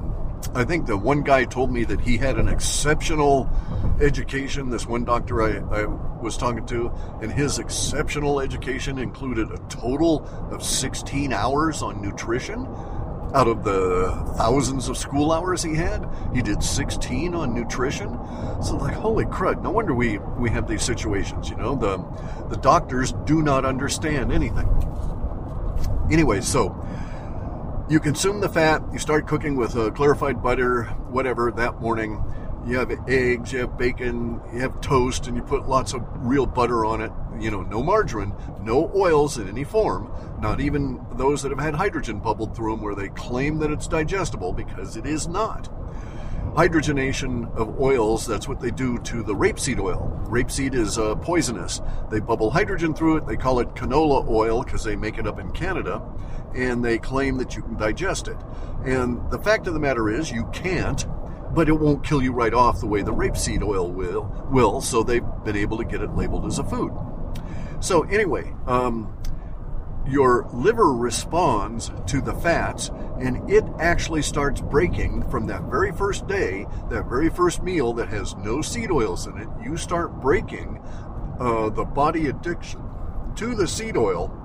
I 0.54 0.64
think 0.64 0.86
the 0.86 0.96
one 0.96 1.22
guy 1.22 1.44
told 1.44 1.70
me 1.70 1.84
that 1.84 2.00
he 2.00 2.16
had 2.16 2.38
an 2.38 2.48
exceptional 2.48 3.48
education. 4.00 4.70
This 4.70 4.86
one 4.86 5.04
doctor 5.04 5.42
I, 5.42 5.58
I 5.82 5.84
was 5.84 6.36
talking 6.36 6.66
to, 6.66 6.90
and 7.22 7.30
his 7.30 7.58
exceptional 7.58 8.40
education 8.40 8.98
included 8.98 9.50
a 9.52 9.58
total 9.68 10.26
of 10.50 10.64
16 10.64 11.32
hours 11.32 11.82
on 11.82 12.02
nutrition 12.02 12.66
out 13.34 13.46
of 13.46 13.62
the 13.62 14.10
thousands 14.36 14.88
of 14.88 14.96
school 14.96 15.32
hours 15.32 15.62
he 15.62 15.74
had, 15.74 16.08
he 16.34 16.42
did 16.42 16.62
16 16.62 17.34
on 17.34 17.54
nutrition. 17.54 18.18
So 18.62 18.76
like, 18.76 18.94
holy 18.94 19.24
crud! 19.24 19.62
No 19.62 19.70
wonder 19.70 19.94
we 19.94 20.18
we 20.18 20.50
have 20.50 20.66
these 20.66 20.82
situations. 20.82 21.48
You 21.48 21.56
know, 21.56 21.76
the 21.76 21.98
the 22.48 22.56
doctors 22.56 23.12
do 23.24 23.42
not 23.42 23.64
understand 23.64 24.32
anything. 24.32 24.68
Anyway, 26.10 26.40
so 26.40 26.74
you 27.88 28.00
consume 28.00 28.40
the 28.40 28.48
fat, 28.48 28.82
you 28.92 28.98
start 28.98 29.28
cooking 29.28 29.54
with 29.54 29.76
uh, 29.76 29.90
clarified 29.90 30.42
butter, 30.42 30.84
whatever, 31.08 31.52
that 31.52 31.80
morning. 31.80 32.22
You 32.66 32.78
have 32.78 32.90
eggs, 33.08 33.52
you 33.52 33.60
have 33.60 33.78
bacon, 33.78 34.40
you 34.52 34.58
have 34.58 34.80
toast, 34.80 35.28
and 35.28 35.36
you 35.36 35.42
put 35.42 35.68
lots 35.68 35.94
of 35.94 36.02
real 36.16 36.46
butter 36.46 36.84
on 36.84 37.00
it. 37.00 37.12
You 37.38 37.50
know, 37.52 37.62
no 37.62 37.82
margarine, 37.82 38.34
no 38.60 38.90
oils 38.94 39.38
in 39.38 39.48
any 39.48 39.64
form, 39.64 40.10
not 40.40 40.60
even 40.60 41.00
those 41.12 41.42
that 41.42 41.50
have 41.50 41.60
had 41.60 41.74
hydrogen 41.74 42.18
bubbled 42.18 42.56
through 42.56 42.72
them 42.72 42.82
where 42.82 42.96
they 42.96 43.08
claim 43.08 43.58
that 43.60 43.70
it's 43.70 43.86
digestible 43.86 44.52
because 44.52 44.96
it 44.96 45.06
is 45.06 45.28
not 45.28 45.70
hydrogenation 46.54 47.54
of 47.56 47.80
oils. 47.80 48.26
That's 48.26 48.48
what 48.48 48.60
they 48.60 48.70
do 48.70 48.98
to 48.98 49.22
the 49.22 49.34
rapeseed 49.34 49.78
oil. 49.78 50.20
Rapeseed 50.24 50.74
is 50.74 50.98
uh, 50.98 51.14
poisonous. 51.16 51.80
They 52.10 52.20
bubble 52.20 52.50
hydrogen 52.50 52.94
through 52.94 53.18
it. 53.18 53.26
They 53.26 53.36
call 53.36 53.60
it 53.60 53.74
canola 53.74 54.28
oil 54.28 54.62
because 54.62 54.84
they 54.84 54.96
make 54.96 55.18
it 55.18 55.26
up 55.26 55.38
in 55.38 55.50
Canada, 55.52 56.02
and 56.54 56.84
they 56.84 56.98
claim 56.98 57.38
that 57.38 57.56
you 57.56 57.62
can 57.62 57.76
digest 57.76 58.28
it. 58.28 58.36
And 58.84 59.30
the 59.30 59.38
fact 59.38 59.66
of 59.66 59.74
the 59.74 59.80
matter 59.80 60.08
is, 60.08 60.30
you 60.30 60.46
can't. 60.52 61.06
But 61.52 61.68
it 61.68 61.72
won't 61.72 62.04
kill 62.04 62.22
you 62.22 62.32
right 62.32 62.54
off 62.54 62.78
the 62.78 62.86
way 62.86 63.02
the 63.02 63.12
rapeseed 63.12 63.62
oil 63.62 63.90
will. 63.90 64.46
Will 64.50 64.80
so 64.80 65.02
they've 65.02 65.24
been 65.44 65.56
able 65.56 65.78
to 65.78 65.84
get 65.84 66.00
it 66.00 66.14
labeled 66.14 66.46
as 66.46 66.60
a 66.60 66.64
food. 66.64 66.92
So 67.80 68.02
anyway, 68.04 68.54
um, 68.68 69.12
your 70.10 70.48
liver 70.52 70.92
responds 70.92 71.92
to 72.06 72.20
the 72.20 72.34
fats 72.34 72.90
and 73.20 73.48
it 73.50 73.64
actually 73.78 74.22
starts 74.22 74.60
breaking 74.60 75.28
from 75.30 75.46
that 75.46 75.62
very 75.64 75.92
first 75.92 76.26
day, 76.26 76.66
that 76.88 77.06
very 77.06 77.30
first 77.30 77.62
meal 77.62 77.92
that 77.92 78.08
has 78.08 78.34
no 78.36 78.60
seed 78.60 78.90
oils 78.90 79.26
in 79.26 79.38
it. 79.38 79.48
You 79.62 79.76
start 79.76 80.20
breaking 80.20 80.80
uh, 81.38 81.70
the 81.70 81.84
body 81.84 82.28
addiction 82.28 82.82
to 83.36 83.54
the 83.54 83.68
seed 83.68 83.96
oil 83.96 84.36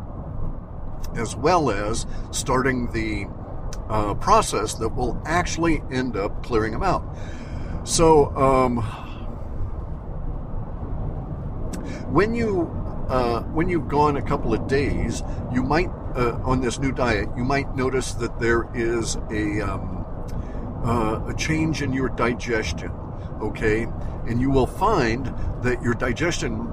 as 1.15 1.35
well 1.35 1.71
as 1.71 2.05
starting 2.31 2.91
the 2.91 3.27
uh, 3.89 4.13
process 4.15 4.75
that 4.75 4.89
will 4.89 5.21
actually 5.25 5.81
end 5.91 6.17
up 6.17 6.43
clearing 6.43 6.73
them 6.73 6.83
out. 6.83 7.03
So, 7.85 8.35
um, 8.35 8.77
when 12.11 12.33
you 12.33 12.84
uh, 13.09 13.41
when 13.43 13.69
you've 13.69 13.87
gone 13.87 14.17
a 14.17 14.21
couple 14.21 14.53
of 14.53 14.67
days, 14.67 15.23
you 15.53 15.63
might 15.63 15.89
uh, 16.15 16.39
on 16.43 16.61
this 16.61 16.79
new 16.79 16.91
diet, 16.91 17.29
you 17.35 17.43
might 17.43 17.75
notice 17.75 18.13
that 18.13 18.39
there 18.39 18.67
is 18.73 19.17
a 19.29 19.61
um, 19.61 20.05
uh, 20.83 21.25
a 21.27 21.33
change 21.33 21.81
in 21.81 21.93
your 21.93 22.09
digestion. 22.09 22.91
Okay, 23.41 23.87
and 24.27 24.39
you 24.39 24.49
will 24.49 24.67
find 24.67 25.25
that 25.61 25.81
your 25.81 25.93
digestion 25.93 26.71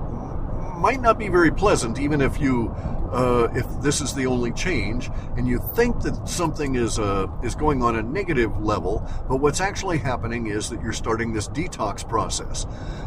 might 0.78 1.00
not 1.00 1.18
be 1.18 1.28
very 1.28 1.50
pleasant, 1.50 1.98
even 1.98 2.20
if 2.20 2.40
you 2.40 2.74
uh, 3.12 3.48
if 3.54 3.66
this 3.82 4.00
is 4.00 4.14
the 4.14 4.26
only 4.26 4.52
change, 4.52 5.10
and 5.36 5.46
you 5.46 5.58
think 5.74 6.00
that 6.00 6.28
something 6.28 6.76
is 6.76 6.98
uh, 6.98 7.26
is 7.42 7.54
going 7.54 7.82
on 7.82 7.96
a 7.96 8.02
negative 8.02 8.58
level, 8.62 9.06
but 9.28 9.36
what's 9.36 9.60
actually 9.60 9.98
happening 9.98 10.46
is 10.46 10.70
that 10.70 10.82
you're 10.82 10.92
starting 10.92 11.32
this 11.32 11.48
detox 11.48 12.08
process. 12.08 12.66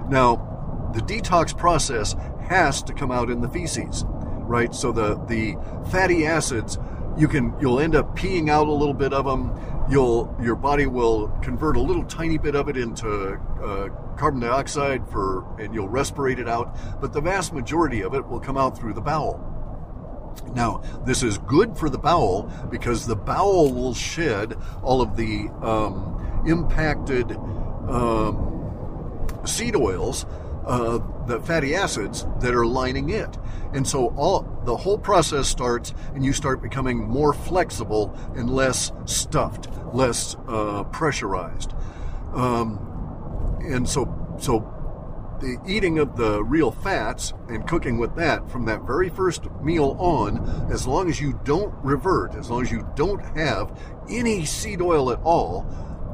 Now, 0.10 0.92
the 0.94 1.02
detox 1.02 1.58
process 1.58 2.16
has 2.47 2.81
to 2.84 2.93
come 2.93 3.12
out 3.12 3.29
in 3.29 3.41
the 3.41 3.49
feces, 3.49 4.05
right? 4.08 4.73
So 4.73 4.91
the 4.91 5.15
the 5.25 5.55
fatty 5.89 6.25
acids, 6.25 6.77
you 7.17 7.27
can 7.27 7.53
you'll 7.60 7.79
end 7.79 7.95
up 7.95 8.15
peeing 8.17 8.49
out 8.49 8.67
a 8.67 8.71
little 8.71 8.93
bit 8.93 9.13
of 9.13 9.25
them. 9.25 9.51
You'll 9.89 10.36
your 10.41 10.55
body 10.55 10.88
will 10.88 11.29
convert 11.41 11.77
a 11.77 11.81
little 11.81 12.05
tiny 12.05 12.38
bit 12.38 12.55
of 12.55 12.69
it 12.69 12.77
into 12.77 13.34
uh, 13.63 13.89
carbon 14.17 14.41
dioxide 14.41 15.08
for, 15.10 15.45
and 15.60 15.73
you'll 15.73 15.89
respirate 15.89 16.39
it 16.39 16.47
out. 16.47 16.75
But 17.01 17.13
the 17.13 17.21
vast 17.21 17.53
majority 17.53 18.01
of 18.01 18.13
it 18.13 18.27
will 18.27 18.39
come 18.39 18.58
out 18.58 18.77
through 18.77 18.93
the 18.93 19.01
bowel. 19.01 19.51
Now, 20.53 20.81
this 21.05 21.23
is 21.23 21.38
good 21.38 21.77
for 21.77 21.89
the 21.89 21.97
bowel 21.97 22.51
because 22.69 23.05
the 23.05 23.15
bowel 23.15 23.73
will 23.73 23.93
shed 23.93 24.58
all 24.84 25.01
of 25.01 25.15
the 25.15 25.49
um, 25.62 26.43
impacted 26.45 27.31
um, 27.89 29.41
seed 29.45 29.75
oils, 29.75 30.25
uh, 30.65 30.99
the 31.28 31.39
fatty 31.41 31.75
acids 31.75 32.25
that 32.39 32.54
are 32.54 32.65
lining 32.65 33.10
it. 33.10 33.38
And 33.73 33.88
so 33.88 34.13
all 34.15 34.62
the 34.65 34.75
whole 34.75 34.97
process 34.97 35.47
starts, 35.47 35.93
and 36.13 36.23
you 36.23 36.34
start 36.34 36.62
becoming 36.62 37.08
more 37.08 37.34
flexible 37.34 38.17
and 38.36 38.49
less 38.49 38.91
stuffed, 39.06 39.67
less 39.93 40.36
uh, 40.47 40.84
pressurized. 40.86 41.73
Um, 42.34 43.60
and 43.63 43.88
so, 43.88 44.38
so 44.39 44.71
the 45.39 45.60
eating 45.67 45.99
of 45.99 46.15
the 46.15 46.43
real 46.43 46.71
fats 46.71 47.34
and 47.49 47.67
cooking 47.67 47.97
with 47.97 48.15
that 48.15 48.49
from 48.49 48.65
that 48.65 48.82
very 48.82 49.10
first 49.10 49.49
meal 49.62 49.95
on, 49.99 50.67
as 50.71 50.88
long 50.88 51.10
as 51.10 51.19
you 51.19 51.39
don't 51.43 51.73
revert, 51.84 52.34
as 52.36 52.49
long 52.49 52.62
as 52.62 52.71
you 52.71 52.88
don't 52.95 53.23
have 53.36 53.78
any 54.10 54.45
seed 54.45 54.82
oil 54.82 55.12
at 55.12 55.19
all, 55.23 55.65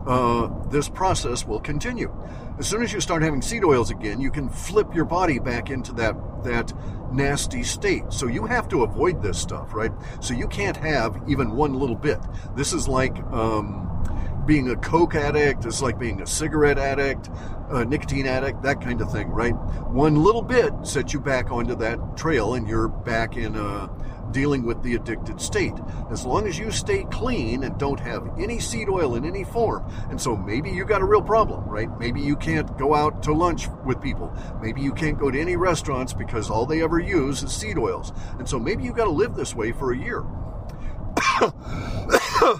uh, 0.07 0.69
this 0.69 0.89
process 0.89 1.45
will 1.45 1.59
continue. 1.59 2.11
As 2.59 2.67
soon 2.67 2.83
as 2.83 2.93
you 2.93 3.01
start 3.01 3.23
having 3.23 3.41
seed 3.41 3.63
oils 3.63 3.89
again, 3.89 4.21
you 4.21 4.29
can 4.31 4.49
flip 4.49 4.93
your 4.93 5.05
body 5.05 5.39
back 5.39 5.69
into 5.69 5.93
that 5.93 6.15
that 6.43 6.73
nasty 7.11 7.63
state. 7.63 8.03
So 8.09 8.27
you 8.27 8.45
have 8.45 8.67
to 8.69 8.83
avoid 8.83 9.21
this 9.21 9.37
stuff, 9.37 9.73
right? 9.73 9.91
So 10.21 10.33
you 10.33 10.47
can't 10.47 10.77
have 10.77 11.21
even 11.27 11.51
one 11.51 11.73
little 11.73 11.95
bit. 11.95 12.19
This 12.55 12.73
is 12.73 12.87
like 12.87 13.15
um, 13.31 14.43
being 14.45 14.69
a 14.69 14.75
coke 14.75 15.15
addict. 15.15 15.65
It's 15.65 15.81
like 15.81 15.99
being 15.99 16.21
a 16.21 16.27
cigarette 16.27 16.79
addict 16.79 17.29
a 17.71 17.85
nicotine 17.85 18.27
addict, 18.27 18.61
that 18.63 18.81
kind 18.81 19.01
of 19.01 19.11
thing, 19.11 19.29
right? 19.29 19.55
One 19.89 20.15
little 20.15 20.41
bit 20.41 20.73
sets 20.83 21.13
you 21.13 21.19
back 21.19 21.51
onto 21.51 21.75
that 21.75 22.17
trail 22.17 22.53
and 22.53 22.67
you're 22.67 22.89
back 22.89 23.37
in 23.37 23.55
uh, 23.55 23.87
dealing 24.31 24.63
with 24.63 24.81
the 24.83 24.95
addicted 24.95 25.41
state. 25.41 25.73
As 26.09 26.25
long 26.25 26.47
as 26.47 26.57
you 26.57 26.71
stay 26.71 27.05
clean 27.11 27.63
and 27.63 27.77
don't 27.77 27.99
have 27.99 28.39
any 28.39 28.59
seed 28.59 28.89
oil 28.89 29.15
in 29.15 29.25
any 29.25 29.43
form. 29.43 29.85
And 30.09 30.19
so 30.19 30.35
maybe 30.35 30.71
you 30.71 30.85
got 30.85 31.01
a 31.01 31.05
real 31.05 31.21
problem, 31.21 31.65
right? 31.65 31.89
Maybe 31.99 32.21
you 32.21 32.35
can't 32.35 32.77
go 32.77 32.95
out 32.95 33.23
to 33.23 33.33
lunch 33.33 33.67
with 33.85 34.01
people. 34.01 34.35
Maybe 34.61 34.81
you 34.81 34.93
can't 34.93 35.19
go 35.19 35.31
to 35.31 35.39
any 35.39 35.55
restaurants 35.55 36.13
because 36.13 36.49
all 36.49 36.65
they 36.65 36.81
ever 36.81 36.99
use 36.99 37.43
is 37.43 37.51
seed 37.51 37.77
oils. 37.77 38.13
And 38.39 38.47
so 38.47 38.59
maybe 38.59 38.83
you 38.83 38.93
got 38.93 39.05
to 39.05 39.11
live 39.11 39.35
this 39.35 39.55
way 39.55 39.71
for 39.71 39.91
a 39.91 39.97
year. 39.97 40.21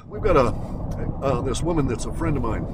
We've 0.08 0.22
got 0.22 0.38
a 0.38 0.54
uh, 1.22 1.42
this 1.42 1.62
woman 1.62 1.88
that's 1.88 2.06
a 2.06 2.14
friend 2.14 2.36
of 2.36 2.44
mine 2.44 2.66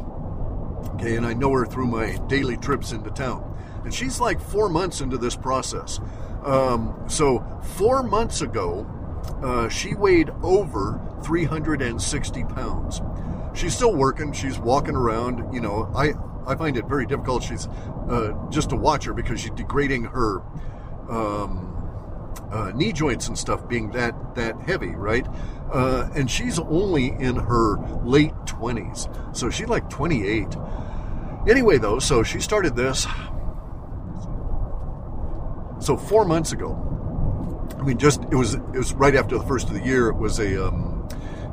Okay, 0.97 1.15
and 1.15 1.25
I 1.25 1.33
know 1.33 1.51
her 1.51 1.65
through 1.65 1.87
my 1.87 2.17
daily 2.27 2.57
trips 2.57 2.91
into 2.91 3.11
town. 3.11 3.55
And 3.83 3.93
she's 3.93 4.19
like 4.19 4.41
four 4.41 4.67
months 4.67 5.01
into 5.01 5.17
this 5.17 5.35
process. 5.35 5.99
Um, 6.47 7.03
so, 7.09 7.43
four 7.75 8.03
months 8.03 8.41
ago, 8.41 8.87
uh, 9.43 9.67
she 9.67 9.95
weighed 9.95 10.29
over 10.41 11.01
360 11.23 12.43
pounds. 12.45 13.01
She's 13.53 13.75
still 13.75 13.93
working. 13.93 14.31
She's 14.31 14.57
walking 14.57 14.95
around. 14.95 15.53
You 15.53 15.59
know, 15.59 15.91
I, 15.93 16.13
I 16.49 16.55
find 16.55 16.77
it 16.77 16.85
very 16.85 17.05
difficult. 17.05 17.43
She's 17.43 17.67
uh, 17.67 18.33
just 18.49 18.69
to 18.69 18.77
watch 18.77 19.03
her 19.05 19.13
because 19.13 19.41
she's 19.41 19.51
degrading 19.51 20.05
her 20.05 20.41
um, 21.09 21.67
uh, 22.49 22.71
knee 22.73 22.93
joints 22.93 23.27
and 23.27 23.37
stuff 23.37 23.67
being 23.67 23.91
that 23.91 24.35
that 24.35 24.57
heavy, 24.61 24.95
right? 24.95 25.27
Uh, 25.69 26.09
and 26.15 26.31
she's 26.31 26.59
only 26.59 27.07
in 27.07 27.35
her 27.35 27.77
late 28.05 28.33
20s, 28.45 29.35
so 29.35 29.49
she's 29.49 29.67
like 29.67 29.89
28. 29.89 30.55
Anyway, 31.49 31.77
though, 31.77 31.99
so 31.99 32.23
she 32.23 32.39
started 32.39 32.73
this. 32.73 33.05
So 35.79 35.97
four 35.97 36.25
months 36.25 36.51
ago. 36.51 36.83
I 37.77 37.83
mean, 37.83 37.97
just 37.97 38.23
it 38.23 38.35
was 38.35 38.55
it 38.55 38.77
was 38.77 38.93
right 38.93 39.15
after 39.15 39.37
the 39.37 39.43
first 39.45 39.67
of 39.67 39.73
the 39.73 39.83
year. 39.83 40.09
It 40.09 40.15
was 40.15 40.39
a 40.39 40.67
um, 40.67 41.07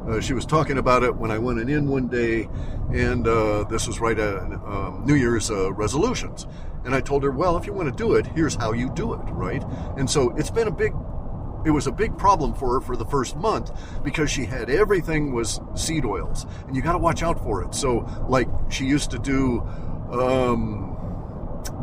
uh, 0.08 0.20
she 0.20 0.32
was 0.34 0.44
talking 0.46 0.78
about 0.78 1.02
it 1.02 1.14
when 1.14 1.30
I 1.30 1.38
went 1.38 1.58
in 1.58 1.88
one 1.88 2.08
day, 2.08 2.48
and 2.92 3.26
uh, 3.26 3.64
this 3.64 3.86
was 3.86 4.00
right 4.00 4.18
at 4.18 4.36
um, 4.36 5.02
New 5.06 5.14
Year's 5.14 5.50
uh, 5.50 5.72
resolutions. 5.72 6.46
And 6.84 6.94
I 6.94 7.00
told 7.00 7.22
her, 7.22 7.30
well, 7.30 7.56
if 7.56 7.66
you 7.66 7.72
want 7.72 7.88
to 7.88 8.04
do 8.04 8.14
it, 8.14 8.26
here's 8.26 8.54
how 8.54 8.72
you 8.72 8.90
do 8.90 9.14
it, 9.14 9.20
right? 9.30 9.64
And 9.96 10.08
so 10.08 10.30
it's 10.36 10.50
been 10.50 10.68
a 10.68 10.72
big 10.72 10.92
it 11.64 11.70
was 11.70 11.86
a 11.86 11.92
big 11.92 12.16
problem 12.18 12.52
for 12.54 12.74
her 12.74 12.80
for 12.80 12.96
the 12.96 13.06
first 13.06 13.36
month 13.36 13.70
because 14.02 14.30
she 14.30 14.44
had 14.44 14.68
everything 14.68 15.32
was 15.32 15.60
seed 15.74 16.04
oils 16.04 16.46
and 16.66 16.76
you 16.76 16.82
got 16.82 16.92
to 16.92 16.98
watch 16.98 17.22
out 17.22 17.42
for 17.42 17.62
it 17.62 17.74
so 17.74 18.00
like 18.28 18.48
she 18.68 18.84
used 18.84 19.10
to 19.10 19.18
do 19.18 19.60
um, 20.12 20.93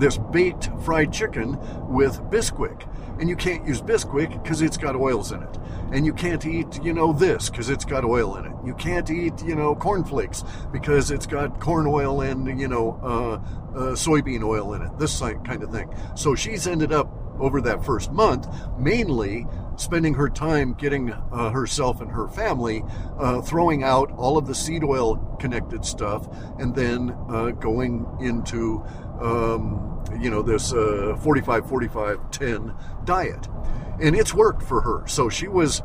this 0.01 0.17
baked 0.17 0.69
fried 0.83 1.13
chicken 1.13 1.57
with 1.87 2.19
Bisquick. 2.31 2.87
And 3.19 3.29
you 3.29 3.35
can't 3.35 3.65
use 3.67 3.81
Bisquick 3.81 4.41
because 4.41 4.63
it's 4.63 4.77
got 4.77 4.95
oils 4.95 5.31
in 5.31 5.43
it. 5.43 5.57
And 5.91 6.05
you 6.07 6.13
can't 6.13 6.43
eat, 6.43 6.83
you 6.83 6.91
know, 6.91 7.13
this 7.13 7.51
because 7.51 7.69
it's 7.69 7.85
got 7.85 8.03
oil 8.03 8.35
in 8.37 8.45
it. 8.45 8.53
You 8.65 8.73
can't 8.73 9.09
eat, 9.11 9.43
you 9.43 9.53
know, 9.53 9.75
cornflakes 9.75 10.43
because 10.71 11.11
it's 11.11 11.27
got 11.27 11.59
corn 11.59 11.85
oil 11.85 12.21
and, 12.21 12.59
you 12.59 12.67
know, 12.67 12.99
uh, 13.03 13.77
uh, 13.77 13.93
soybean 13.93 14.43
oil 14.43 14.73
in 14.73 14.81
it. 14.81 14.97
This 14.97 15.19
kind 15.19 15.61
of 15.61 15.71
thing. 15.71 15.93
So 16.15 16.33
she's 16.33 16.65
ended 16.65 16.91
up 16.91 17.21
over 17.39 17.61
that 17.61 17.83
first 17.83 18.11
month 18.11 18.47
mainly 18.77 19.47
spending 19.75 20.13
her 20.13 20.29
time 20.29 20.73
getting 20.73 21.11
uh, 21.11 21.49
herself 21.49 22.01
and 22.01 22.11
her 22.11 22.27
family 22.27 22.83
uh, 23.19 23.41
throwing 23.41 23.83
out 23.83 24.11
all 24.11 24.37
of 24.37 24.45
the 24.45 24.53
seed 24.53 24.83
oil 24.83 25.15
connected 25.39 25.83
stuff 25.83 26.27
and 26.59 26.75
then 26.75 27.15
uh, 27.29 27.49
going 27.49 28.05
into 28.19 28.83
um, 29.19 29.90
you 30.19 30.29
know 30.29 30.41
this 30.41 30.73
uh, 30.73 31.17
45 31.21 31.67
45 31.67 32.31
10 32.31 32.73
diet. 33.05 33.47
And 33.99 34.15
it's 34.15 34.33
worked 34.33 34.63
for 34.63 34.81
her. 34.81 35.07
So 35.07 35.29
she 35.29 35.47
was 35.47 35.81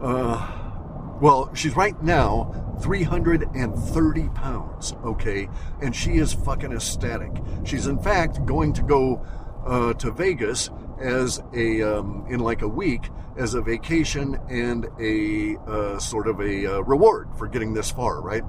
uh, 0.00 1.18
well 1.20 1.52
she's 1.54 1.76
right 1.76 2.00
now 2.02 2.76
330 2.82 4.28
pounds 4.30 4.94
okay? 5.04 5.48
And 5.80 5.94
she 5.94 6.12
is 6.12 6.32
fucking 6.32 6.72
ecstatic. 6.72 7.32
She's 7.64 7.86
in 7.86 7.98
fact 7.98 8.44
going 8.46 8.72
to 8.74 8.82
go 8.82 9.24
uh, 9.66 9.94
to 9.94 10.10
Vegas 10.10 10.70
as 11.02 11.42
a 11.52 11.82
um, 11.82 12.24
in 12.28 12.40
like 12.40 12.62
a 12.62 12.68
week 12.68 13.10
as 13.36 13.54
a 13.54 13.62
vacation 13.62 14.38
and 14.50 14.86
a 15.00 15.56
uh, 15.66 15.98
sort 15.98 16.28
of 16.28 16.40
a 16.40 16.66
uh, 16.66 16.80
reward 16.80 17.28
for 17.36 17.48
getting 17.48 17.72
this 17.72 17.90
far, 17.90 18.20
right? 18.20 18.42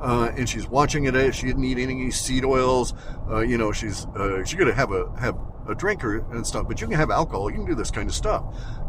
Uh, 0.00 0.30
and 0.36 0.48
she's 0.48 0.68
watching 0.68 1.06
it. 1.06 1.34
She 1.34 1.46
didn't 1.46 1.64
eat 1.64 1.78
any 1.78 2.10
seed 2.10 2.44
oils. 2.44 2.94
Uh, 3.28 3.40
you 3.40 3.56
know, 3.58 3.72
she's 3.72 4.06
uh, 4.06 4.44
she's 4.44 4.58
gonna 4.58 4.74
have 4.74 4.92
a 4.92 5.10
have 5.18 5.36
a 5.68 5.74
drinker 5.74 6.18
and 6.30 6.46
stuff, 6.46 6.68
but 6.68 6.80
you 6.80 6.86
can 6.86 6.96
have 6.96 7.10
alcohol. 7.10 7.50
You 7.50 7.56
can 7.56 7.66
do 7.66 7.74
this 7.74 7.90
kind 7.90 8.08
of 8.08 8.14
stuff. 8.14 8.44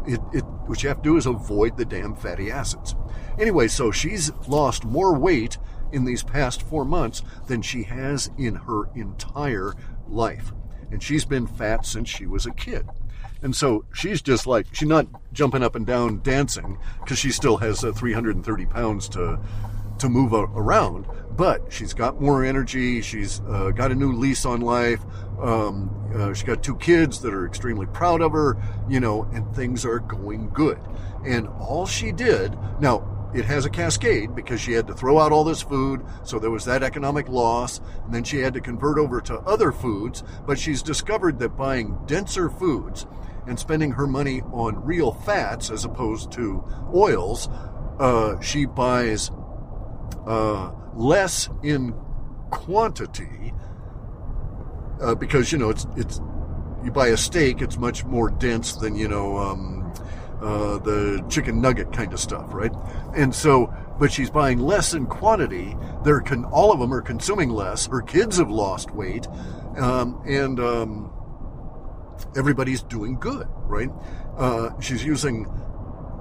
It, 0.06 0.20
it 0.32 0.44
what 0.66 0.82
you 0.82 0.88
have 0.88 0.98
to 0.98 1.02
do 1.02 1.16
is 1.16 1.26
avoid 1.26 1.76
the 1.76 1.84
damn 1.84 2.14
fatty 2.14 2.50
acids. 2.50 2.94
Anyway, 3.38 3.68
so 3.68 3.90
she's 3.90 4.30
lost 4.46 4.84
more 4.84 5.18
weight 5.18 5.58
in 5.90 6.04
these 6.04 6.22
past 6.22 6.62
four 6.62 6.84
months 6.84 7.22
than 7.46 7.62
she 7.62 7.84
has 7.84 8.30
in 8.36 8.54
her 8.54 8.90
entire 8.94 9.72
life 10.06 10.52
and 10.90 11.02
she's 11.02 11.24
been 11.24 11.46
fat 11.46 11.84
since 11.84 12.08
she 12.08 12.26
was 12.26 12.46
a 12.46 12.52
kid. 12.52 12.88
And 13.42 13.54
so 13.54 13.84
she's 13.94 14.20
just 14.20 14.46
like, 14.46 14.66
she's 14.72 14.88
not 14.88 15.06
jumping 15.32 15.62
up 15.62 15.74
and 15.74 15.86
down 15.86 16.20
dancing 16.22 16.78
because 17.00 17.18
she 17.18 17.30
still 17.30 17.56
has 17.58 17.84
uh, 17.84 17.92
330 17.92 18.66
pounds 18.66 19.08
to, 19.10 19.38
to 19.98 20.08
move 20.08 20.32
around, 20.32 21.06
but 21.36 21.72
she's 21.72 21.94
got 21.94 22.20
more 22.20 22.44
energy. 22.44 23.00
She's 23.00 23.40
uh, 23.48 23.70
got 23.70 23.92
a 23.92 23.94
new 23.94 24.12
lease 24.12 24.44
on 24.44 24.60
life. 24.60 25.00
Um, 25.40 25.94
uh, 26.14 26.34
she's 26.34 26.42
got 26.44 26.62
two 26.64 26.76
kids 26.76 27.20
that 27.20 27.32
are 27.32 27.46
extremely 27.46 27.86
proud 27.86 28.20
of 28.20 28.32
her, 28.32 28.56
you 28.88 28.98
know, 28.98 29.22
and 29.32 29.54
things 29.54 29.84
are 29.84 30.00
going 30.00 30.50
good. 30.50 30.80
And 31.24 31.46
all 31.48 31.86
she 31.86 32.10
did, 32.10 32.56
now, 32.80 33.14
it 33.34 33.44
has 33.44 33.66
a 33.66 33.70
cascade 33.70 34.34
because 34.34 34.58
she 34.58 34.72
had 34.72 34.86
to 34.86 34.94
throw 34.94 35.18
out 35.18 35.32
all 35.32 35.44
this 35.44 35.60
food, 35.60 36.04
so 36.24 36.38
there 36.38 36.50
was 36.50 36.64
that 36.64 36.82
economic 36.82 37.28
loss, 37.28 37.78
and 38.04 38.14
then 38.14 38.24
she 38.24 38.38
had 38.38 38.54
to 38.54 38.60
convert 38.60 38.98
over 38.98 39.20
to 39.20 39.38
other 39.40 39.70
foods. 39.70 40.24
But 40.46 40.58
she's 40.58 40.82
discovered 40.82 41.38
that 41.38 41.56
buying 41.56 41.98
denser 42.06 42.48
foods 42.48 43.06
and 43.48 43.58
spending 43.58 43.92
her 43.92 44.06
money 44.06 44.42
on 44.52 44.84
real 44.84 45.12
fats 45.12 45.70
as 45.70 45.84
opposed 45.84 46.30
to 46.32 46.62
oils, 46.94 47.48
uh, 47.98 48.38
she 48.40 48.66
buys 48.66 49.30
uh, 50.26 50.70
less 50.94 51.48
in 51.62 51.94
quantity 52.50 53.52
uh, 55.00 55.14
because 55.14 55.52
you 55.52 55.58
know 55.58 55.70
it's 55.70 55.86
it's 55.96 56.20
you 56.84 56.90
buy 56.90 57.08
a 57.08 57.16
steak, 57.16 57.60
it's 57.60 57.76
much 57.76 58.04
more 58.04 58.30
dense 58.30 58.72
than 58.76 58.94
you 58.94 59.08
know. 59.08 59.36
Um, 59.36 59.92
uh, 60.40 60.78
the 60.78 61.24
chicken 61.28 61.60
nugget 61.60 61.92
kind 61.92 62.12
of 62.12 62.20
stuff, 62.20 62.46
right? 62.54 62.70
And 63.16 63.34
so, 63.34 63.74
but 63.98 64.12
she's 64.12 64.30
buying 64.30 64.60
less 64.60 64.94
in 64.94 65.06
quantity. 65.06 65.76
They're 66.04 66.20
con- 66.20 66.44
all 66.44 66.70
of 66.72 66.78
them 66.78 66.94
are 66.94 67.02
consuming 67.02 67.50
less. 67.50 67.86
Her 67.86 68.02
kids 68.02 68.36
have 68.36 68.48
lost 68.48 68.92
weight, 68.92 69.26
um, 69.76 70.22
and 70.24 70.60
um, 70.60 71.10
everybody's 72.38 72.82
doing 72.82 73.18
good, 73.18 73.48
right? 73.66 73.90
Uh, 74.36 74.70
she's 74.80 75.04
using 75.04 75.46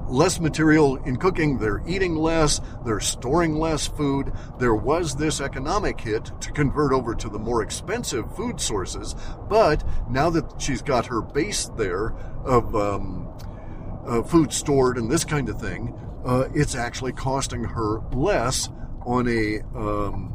less 0.09 0.39
material 0.39 0.95
in 1.03 1.17
cooking, 1.17 1.57
they're 1.57 1.83
eating 1.85 2.15
less, 2.15 2.59
they're 2.85 2.99
storing 2.99 3.59
less 3.59 3.87
food. 3.87 4.31
There 4.57 4.75
was 4.75 5.15
this 5.15 5.41
economic 5.41 5.99
hit 5.99 6.31
to 6.41 6.51
convert 6.51 6.91
over 6.93 7.13
to 7.13 7.29
the 7.29 7.39
more 7.39 7.61
expensive 7.61 8.35
food 8.35 8.59
sources, 8.59 9.15
but 9.49 9.83
now 10.09 10.29
that 10.31 10.61
she's 10.61 10.81
got 10.81 11.05
her 11.05 11.21
base 11.21 11.69
there 11.77 12.15
of 12.45 12.75
um, 12.75 13.27
uh, 14.05 14.23
food 14.23 14.53
stored 14.53 14.97
and 14.97 15.11
this 15.11 15.25
kind 15.25 15.49
of 15.49 15.59
thing, 15.59 15.93
uh, 16.25 16.47
it's 16.53 16.75
actually 16.75 17.11
costing 17.11 17.63
her 17.63 17.99
less 18.11 18.69
on 19.05 19.27
a 19.27 19.61
um, 19.77 20.33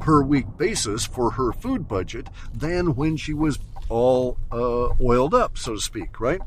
per 0.00 0.22
week 0.22 0.46
basis 0.56 1.04
for 1.04 1.30
her 1.32 1.52
food 1.52 1.86
budget 1.86 2.28
than 2.52 2.94
when 2.94 3.16
she 3.16 3.34
was 3.34 3.58
all 3.90 4.38
uh, 4.50 4.88
oiled 5.02 5.34
up, 5.34 5.58
so 5.58 5.74
to 5.74 5.80
speak, 5.80 6.20
right? 6.20 6.40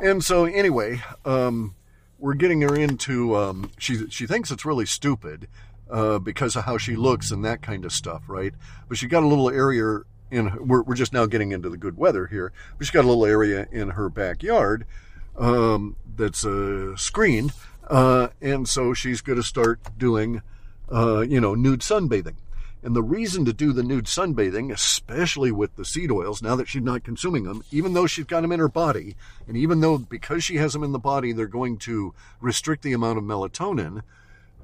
And 0.00 0.24
so, 0.24 0.44
anyway, 0.44 1.02
um, 1.24 1.74
we're 2.18 2.34
getting 2.34 2.62
her 2.62 2.74
into. 2.74 3.36
Um, 3.36 3.70
she 3.78 4.08
she 4.08 4.26
thinks 4.26 4.50
it's 4.50 4.64
really 4.64 4.86
stupid 4.86 5.48
uh, 5.90 6.18
because 6.18 6.56
of 6.56 6.64
how 6.64 6.78
she 6.78 6.96
looks 6.96 7.30
and 7.30 7.44
that 7.44 7.62
kind 7.62 7.84
of 7.84 7.92
stuff, 7.92 8.22
right? 8.28 8.54
But 8.88 8.98
she 8.98 9.06
got 9.06 9.22
a 9.22 9.26
little 9.26 9.50
area 9.50 10.00
in. 10.30 10.66
We're 10.66 10.82
we're 10.82 10.94
just 10.94 11.12
now 11.12 11.26
getting 11.26 11.52
into 11.52 11.68
the 11.68 11.76
good 11.76 11.96
weather 11.96 12.26
here. 12.26 12.52
But 12.76 12.86
she 12.86 12.92
got 12.92 13.04
a 13.04 13.08
little 13.08 13.26
area 13.26 13.66
in 13.70 13.90
her 13.90 14.08
backyard 14.08 14.86
um, 15.36 15.96
that's 16.16 16.44
uh, 16.44 16.96
screened, 16.96 17.52
uh, 17.88 18.28
and 18.40 18.68
so 18.68 18.94
she's 18.94 19.20
going 19.20 19.38
to 19.38 19.42
start 19.44 19.80
doing, 19.98 20.42
uh, 20.92 21.20
you 21.20 21.40
know, 21.40 21.54
nude 21.54 21.80
sunbathing. 21.80 22.36
And 22.82 22.94
the 22.94 23.02
reason 23.02 23.44
to 23.44 23.52
do 23.52 23.72
the 23.72 23.82
nude 23.82 24.04
sunbathing, 24.04 24.72
especially 24.72 25.50
with 25.50 25.74
the 25.76 25.84
seed 25.84 26.12
oils, 26.12 26.42
now 26.42 26.54
that 26.56 26.68
she's 26.68 26.82
not 26.82 27.02
consuming 27.02 27.44
them, 27.44 27.64
even 27.72 27.92
though 27.92 28.06
she's 28.06 28.24
got 28.24 28.42
them 28.42 28.52
in 28.52 28.60
her 28.60 28.68
body, 28.68 29.16
and 29.48 29.56
even 29.56 29.80
though 29.80 29.98
because 29.98 30.44
she 30.44 30.56
has 30.56 30.72
them 30.72 30.84
in 30.84 30.92
the 30.92 30.98
body, 30.98 31.32
they're 31.32 31.46
going 31.46 31.78
to 31.78 32.14
restrict 32.40 32.82
the 32.82 32.92
amount 32.92 33.18
of 33.18 33.24
melatonin 33.24 34.02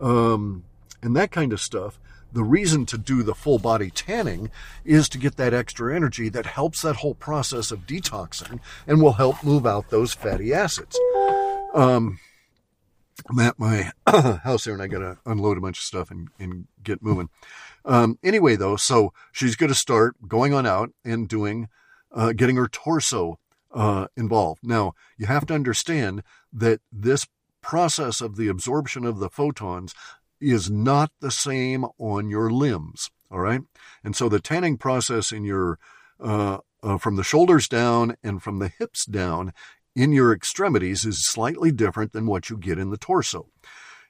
um, 0.00 0.64
and 1.02 1.16
that 1.16 1.30
kind 1.30 1.52
of 1.52 1.60
stuff. 1.60 1.98
The 2.32 2.44
reason 2.44 2.84
to 2.86 2.98
do 2.98 3.22
the 3.22 3.34
full 3.34 3.58
body 3.58 3.90
tanning 3.90 4.50
is 4.84 5.08
to 5.10 5.18
get 5.18 5.36
that 5.36 5.54
extra 5.54 5.94
energy 5.94 6.28
that 6.30 6.46
helps 6.46 6.82
that 6.82 6.96
whole 6.96 7.14
process 7.14 7.70
of 7.70 7.86
detoxing 7.86 8.58
and 8.88 9.00
will 9.00 9.12
help 9.12 9.44
move 9.44 9.66
out 9.66 9.90
those 9.90 10.12
fatty 10.12 10.52
acids. 10.52 10.98
Um, 11.74 12.18
I'm 13.28 13.38
at 13.38 13.58
my 13.58 13.92
house 14.44 14.64
here 14.64 14.74
and 14.74 14.82
I 14.82 14.86
got 14.86 14.98
to 14.98 15.18
unload 15.24 15.56
a 15.56 15.60
bunch 15.60 15.78
of 15.78 15.84
stuff 15.84 16.10
and, 16.10 16.28
and 16.38 16.66
get 16.82 17.02
moving. 17.02 17.28
Um, 17.84 18.18
anyway, 18.22 18.56
though, 18.56 18.76
so 18.76 19.12
she's 19.32 19.56
going 19.56 19.68
to 19.68 19.78
start 19.78 20.16
going 20.26 20.52
on 20.52 20.66
out 20.66 20.90
and 21.04 21.28
doing, 21.28 21.68
uh, 22.12 22.32
getting 22.32 22.56
her 22.56 22.68
torso 22.68 23.38
uh, 23.72 24.06
involved. 24.16 24.60
Now, 24.62 24.94
you 25.16 25.26
have 25.26 25.46
to 25.46 25.54
understand 25.54 26.22
that 26.52 26.80
this 26.92 27.26
process 27.60 28.20
of 28.20 28.36
the 28.36 28.48
absorption 28.48 29.04
of 29.04 29.18
the 29.18 29.30
photons 29.30 29.94
is 30.40 30.70
not 30.70 31.10
the 31.20 31.30
same 31.30 31.86
on 31.98 32.28
your 32.28 32.50
limbs. 32.50 33.10
All 33.30 33.40
right. 33.40 33.62
And 34.02 34.14
so 34.14 34.28
the 34.28 34.40
tanning 34.40 34.76
process 34.76 35.32
in 35.32 35.44
your, 35.44 35.78
uh, 36.20 36.58
uh, 36.82 36.98
from 36.98 37.16
the 37.16 37.24
shoulders 37.24 37.68
down 37.68 38.16
and 38.22 38.42
from 38.42 38.58
the 38.58 38.68
hips 38.68 39.06
down 39.06 39.52
in 39.94 40.12
your 40.12 40.32
extremities 40.32 41.04
is 41.04 41.26
slightly 41.26 41.70
different 41.70 42.12
than 42.12 42.26
what 42.26 42.50
you 42.50 42.56
get 42.56 42.78
in 42.78 42.90
the 42.90 42.96
torso. 42.96 43.48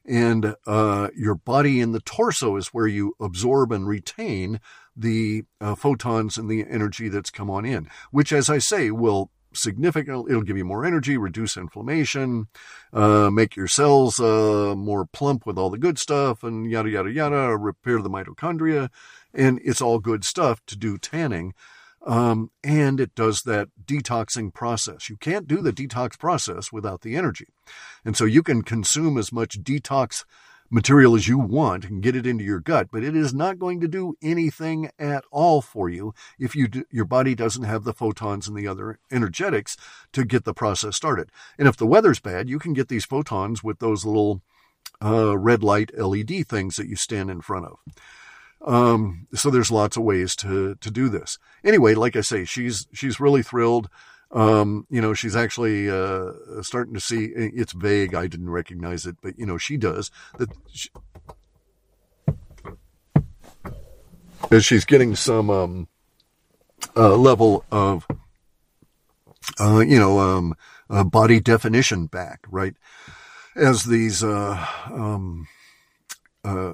And 0.07 0.55
uh, 0.67 1.09
your 1.17 1.35
body 1.35 1.81
in 1.81 1.93
the 1.93 2.01
torso 2.01 2.57
is 2.57 2.69
where 2.69 2.87
you 2.87 3.15
absorb 3.21 3.73
and 3.73 3.89
retain 3.89 4.61
the 4.97 5.45
uh, 5.61 5.75
photons 5.75 6.37
and 6.37 6.49
the 6.49 6.65
energy 6.69 7.09
that's 7.09 7.31
come 7.31 7.51
on 7.51 7.65
in, 7.65 7.89
which, 8.11 8.33
as 8.33 8.51
I 8.51 8.59
say, 8.59 8.91
will 8.91 9.31
significantly 9.57 10.31
it'll 10.31 10.43
give 10.43 10.57
you 10.57 10.65
more 10.65 10.85
energy 10.85 11.17
reduce 11.17 11.57
inflammation 11.57 12.49
uh, 12.93 13.31
make 13.31 13.55
your 13.55 13.69
cells 13.69 14.19
uh, 14.19 14.75
more 14.77 15.07
plump 15.07 15.47
with 15.47 15.57
all 15.57 15.71
the 15.71 15.79
good 15.79 15.97
stuff 15.99 16.43
and 16.43 16.69
yada 16.69 16.91
yada 16.91 17.11
yada 17.11 17.57
repair 17.57 18.03
the 18.03 18.11
mitochondria. 18.11 18.91
And 19.33 19.61
it's 19.65 19.81
all 19.81 19.99
good 19.99 20.25
stuff 20.25 20.61
to 20.67 20.77
do 20.77 20.99
tanning 20.99 21.55
um, 22.05 22.51
and 22.63 23.01
it 23.01 23.15
does 23.15 23.43
that 23.43 23.69
detoxing 23.85 24.53
process. 24.53 25.09
You 25.09 25.17
can't 25.17 25.49
do 25.49 25.61
the 25.61 25.73
detox 25.73 26.19
process 26.19 26.71
without 26.71 27.01
the 27.01 27.17
energy. 27.17 27.47
And 28.05 28.17
so 28.17 28.25
you 28.25 28.43
can 28.43 28.63
consume 28.63 29.17
as 29.17 29.33
much 29.33 29.63
detox 29.63 30.25
material 30.71 31.15
as 31.15 31.29
you 31.29 31.39
want 31.39 31.85
and 31.85 32.03
get 32.03 32.17
it 32.17 32.27
into 32.27 32.43
your 32.43 32.61
gut, 32.61 32.89
but 32.91 33.05
it 33.05 33.15
is 33.15 33.33
not 33.33 33.59
going 33.59 33.81
to 33.81 33.89
do 33.89 34.17
anything 34.23 34.91
at 34.99 35.25
all 35.31 35.61
for 35.61 35.89
you 35.89 36.13
if 36.39 36.57
you 36.57 36.67
do, 36.67 36.85
your 36.91 37.05
body 37.05 37.35
doesn't 37.35 37.65
have 37.65 37.85
the 37.85 37.93
photons 37.93 38.49
and 38.49 38.57
the 38.57 38.67
other 38.67 38.99
energetics 39.11 39.77
to 40.13 40.25
get 40.25 40.45
the 40.45 40.55
process 40.55 40.97
started. 40.97 41.31
And 41.59 41.69
if 41.69 41.77
the 41.77 41.87
weather's 41.87 42.21
bad, 42.21 42.49
you 42.49 42.59
can 42.59 42.73
get 42.73 42.89
these 42.89 43.05
photons 43.05 43.63
with 43.63 43.79
those 43.79 44.05
little 44.05 44.43
uh, 45.03 45.37
red 45.39 45.63
light 45.63 45.97
LED 45.97 46.47
things 46.49 46.77
that 46.77 46.89
you 46.89 46.97
stand 46.97 47.31
in 47.31 47.41
front 47.41 47.67
of. 47.67 47.79
Um, 48.65 49.27
so 49.35 49.51
there's 49.51 49.71
lots 49.71 49.97
of 49.97 50.03
ways 50.03 50.35
to 50.37 50.75
to 50.77 50.91
do 50.91 51.09
this. 51.09 51.39
Anyway, 51.63 51.95
like 51.95 52.17
I 52.17 52.23
say, 52.23 52.45
she's 52.45 52.87
she's 52.93 53.21
really 53.21 53.43
thrilled. 53.43 53.89
Um, 54.33 54.87
you 54.91 55.01
know, 55.01 55.15
she's 55.15 55.37
actually 55.37 55.89
uh, 55.89 56.33
starting 56.63 56.95
to 56.95 57.01
see. 57.01 57.27
It's 57.27 57.73
vague. 57.73 58.15
I 58.15 58.27
didn't 58.27 58.51
recognize 58.51 59.07
it, 59.07 59.17
but 59.23 59.39
you 59.39 59.47
know, 59.47 59.59
she 59.59 59.77
does 59.77 60.11
that. 60.39 60.51
She, 60.73 60.89
as 64.51 64.65
she's 64.65 64.85
getting 64.85 65.15
some 65.15 65.51
um, 65.51 65.89
uh, 66.97 67.17
level 67.17 67.65
of, 67.71 68.07
uh, 69.61 69.81
you 69.81 69.99
know, 69.99 70.19
um, 70.19 70.55
uh, 70.91 71.05
body 71.05 71.41
definition 71.41 72.07
back, 72.07 72.41
right? 72.51 72.75
As 73.57 73.85
these 73.85 74.23
uh, 74.23 74.67
um, 74.87 75.47
uh, 76.45 76.73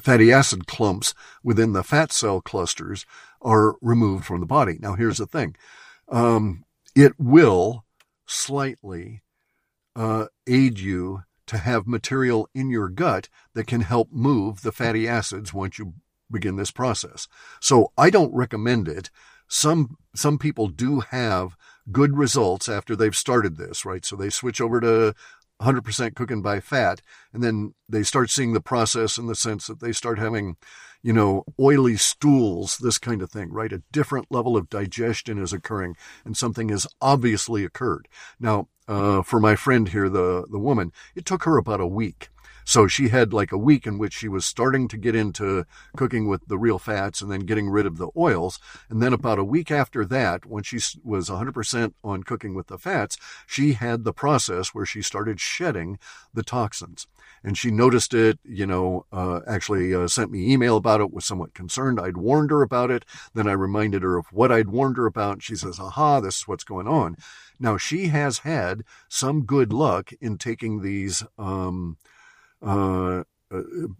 fatty 0.00 0.32
acid 0.32 0.66
clumps 0.66 1.14
within 1.42 1.72
the 1.72 1.84
fat 1.84 2.12
cell 2.12 2.40
clusters 2.40 3.06
are 3.40 3.76
removed 3.80 4.24
from 4.24 4.40
the 4.40 4.46
body. 4.46 4.78
Now, 4.80 4.94
here's 4.94 5.18
the 5.18 5.26
thing 5.26 5.56
um, 6.08 6.64
it 6.94 7.12
will 7.18 7.84
slightly 8.26 9.22
uh, 9.96 10.26
aid 10.46 10.78
you 10.78 11.22
to 11.46 11.58
have 11.58 11.86
material 11.86 12.48
in 12.54 12.70
your 12.70 12.88
gut 12.88 13.28
that 13.54 13.66
can 13.66 13.82
help 13.82 14.10
move 14.10 14.62
the 14.62 14.72
fatty 14.72 15.06
acids 15.06 15.52
once 15.52 15.78
you 15.78 15.94
begin 16.30 16.56
this 16.56 16.70
process. 16.70 17.28
So 17.60 17.92
I 17.98 18.10
don't 18.10 18.34
recommend 18.34 18.88
it. 18.88 19.10
Some 19.46 19.98
some 20.14 20.38
people 20.38 20.68
do 20.68 21.00
have 21.00 21.56
good 21.92 22.16
results 22.16 22.68
after 22.68 22.96
they've 22.96 23.14
started 23.14 23.56
this, 23.56 23.84
right? 23.84 24.04
So 24.04 24.16
they 24.16 24.30
switch 24.30 24.60
over 24.60 24.80
to 24.80 25.14
100% 25.64 26.14
cooking 26.14 26.42
by 26.42 26.60
fat. 26.60 27.00
And 27.32 27.42
then 27.42 27.74
they 27.88 28.02
start 28.02 28.30
seeing 28.30 28.52
the 28.52 28.60
process 28.60 29.18
in 29.18 29.26
the 29.26 29.34
sense 29.34 29.66
that 29.66 29.80
they 29.80 29.92
start 29.92 30.18
having, 30.18 30.56
you 31.02 31.12
know, 31.12 31.44
oily 31.58 31.96
stools, 31.96 32.78
this 32.80 32.98
kind 32.98 33.22
of 33.22 33.30
thing, 33.30 33.52
right? 33.52 33.72
A 33.72 33.82
different 33.92 34.26
level 34.30 34.56
of 34.56 34.68
digestion 34.68 35.38
is 35.38 35.52
occurring 35.52 35.96
and 36.24 36.36
something 36.36 36.68
has 36.68 36.86
obviously 37.00 37.64
occurred. 37.64 38.08
Now, 38.38 38.68
uh, 38.86 39.22
for 39.22 39.40
my 39.40 39.56
friend 39.56 39.88
here, 39.88 40.08
the, 40.08 40.46
the 40.50 40.58
woman, 40.58 40.92
it 41.14 41.24
took 41.24 41.44
her 41.44 41.56
about 41.56 41.80
a 41.80 41.86
week 41.86 42.28
so 42.64 42.86
she 42.86 43.08
had 43.08 43.32
like 43.32 43.52
a 43.52 43.58
week 43.58 43.86
in 43.86 43.98
which 43.98 44.14
she 44.14 44.28
was 44.28 44.44
starting 44.44 44.88
to 44.88 44.96
get 44.96 45.14
into 45.14 45.66
cooking 45.96 46.28
with 46.28 46.46
the 46.46 46.58
real 46.58 46.78
fats 46.78 47.20
and 47.20 47.30
then 47.30 47.40
getting 47.40 47.68
rid 47.68 47.86
of 47.86 47.98
the 47.98 48.08
oils. 48.16 48.58
And 48.88 49.02
then 49.02 49.12
about 49.12 49.38
a 49.38 49.44
week 49.44 49.70
after 49.70 50.04
that, 50.06 50.46
when 50.46 50.62
she 50.62 50.78
was 51.02 51.28
100% 51.28 51.94
on 52.02 52.22
cooking 52.22 52.54
with 52.54 52.68
the 52.68 52.78
fats, 52.78 53.16
she 53.46 53.74
had 53.74 54.04
the 54.04 54.12
process 54.12 54.74
where 54.74 54.86
she 54.86 55.02
started 55.02 55.40
shedding 55.40 55.98
the 56.32 56.42
toxins. 56.42 57.06
And 57.42 57.58
she 57.58 57.70
noticed 57.70 58.14
it, 58.14 58.38
you 58.42 58.66
know, 58.66 59.04
uh, 59.12 59.40
actually 59.46 59.94
uh, 59.94 60.08
sent 60.08 60.30
me 60.30 60.50
email 60.50 60.78
about 60.78 61.02
it, 61.02 61.12
was 61.12 61.26
somewhat 61.26 61.52
concerned. 61.52 62.00
I'd 62.00 62.16
warned 62.16 62.50
her 62.50 62.62
about 62.62 62.90
it. 62.90 63.04
Then 63.34 63.46
I 63.46 63.52
reminded 63.52 64.02
her 64.02 64.16
of 64.16 64.26
what 64.32 64.50
I'd 64.50 64.70
warned 64.70 64.96
her 64.96 65.04
about. 65.04 65.42
She 65.42 65.54
says, 65.54 65.78
aha, 65.78 66.20
this 66.20 66.38
is 66.38 66.48
what's 66.48 66.64
going 66.64 66.88
on. 66.88 67.16
Now 67.60 67.76
she 67.76 68.06
has 68.08 68.38
had 68.38 68.82
some 69.08 69.42
good 69.42 69.72
luck 69.72 70.10
in 70.20 70.38
taking 70.38 70.80
these, 70.80 71.22
um, 71.38 71.98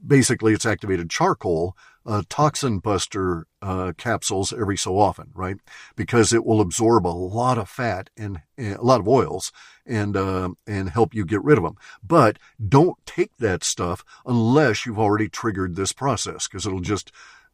basically 0.06 0.52
it's 0.52 0.66
activated 0.66 1.10
charcoal 1.10 1.76
uh, 2.06 2.22
toxin 2.28 2.78
buster 2.78 3.46
uh, 3.62 3.92
capsules 3.96 4.52
every 4.52 4.76
so 4.76 4.98
often, 4.98 5.30
right? 5.34 5.56
Because 5.96 6.32
it 6.32 6.44
will 6.44 6.60
absorb 6.60 7.06
a 7.06 7.08
lot 7.08 7.58
of 7.58 7.68
fat 7.68 8.10
and, 8.16 8.42
and 8.58 8.76
a 8.76 8.82
lot 8.82 9.00
of 9.00 9.08
oils 9.08 9.52
and 9.86 10.16
uh, 10.16 10.50
and 10.66 10.90
help 10.90 11.14
you 11.14 11.24
get 11.24 11.42
rid 11.42 11.58
of 11.58 11.64
them. 11.64 11.76
But 12.02 12.38
don't 12.66 12.98
take 13.06 13.36
that 13.38 13.64
stuff 13.64 14.04
unless 14.26 14.84
you've 14.84 14.98
already 14.98 15.28
triggered 15.28 15.76
this 15.76 15.92
process, 15.92 16.46
because 16.46 16.66
it'll 16.66 16.80
just 16.80 17.10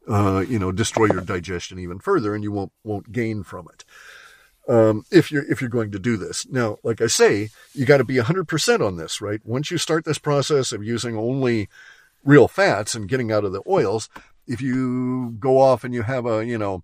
uh, 0.07 0.43
you 0.47 0.59
know 0.59 0.71
destroy 0.71 1.05
your 1.05 1.21
digestion 1.21 1.79
even 1.79 1.99
further, 1.99 2.35
and 2.35 2.43
you 2.43 2.51
won't 2.51 2.71
won't 2.83 3.11
gain 3.11 3.43
from 3.43 3.67
it. 3.73 3.85
Um, 4.67 5.03
if 5.11 5.31
you're 5.31 5.49
if 5.51 5.59
you're 5.59 5.69
going 5.69 5.91
to 5.91 5.99
do 5.99 6.17
this 6.17 6.47
now, 6.47 6.77
like 6.83 7.01
I 7.01 7.07
say, 7.07 7.49
you 7.73 7.85
got 7.85 7.97
to 7.97 8.03
be 8.03 8.17
100% 8.17 8.85
on 8.85 8.95
this, 8.95 9.19
right? 9.19 9.41
Once 9.43 9.71
you 9.71 9.77
start 9.77 10.05
this 10.05 10.19
process 10.19 10.71
of 10.71 10.83
using 10.83 11.17
only 11.17 11.67
real 12.23 12.47
fats 12.47 12.93
and 12.93 13.09
getting 13.09 13.31
out 13.31 13.43
of 13.43 13.53
the 13.53 13.63
oils, 13.67 14.07
if 14.45 14.61
you 14.61 15.35
go 15.39 15.57
off 15.57 15.83
and 15.83 15.93
you 15.93 16.03
have 16.03 16.25
a 16.27 16.45
you 16.45 16.57
know 16.57 16.83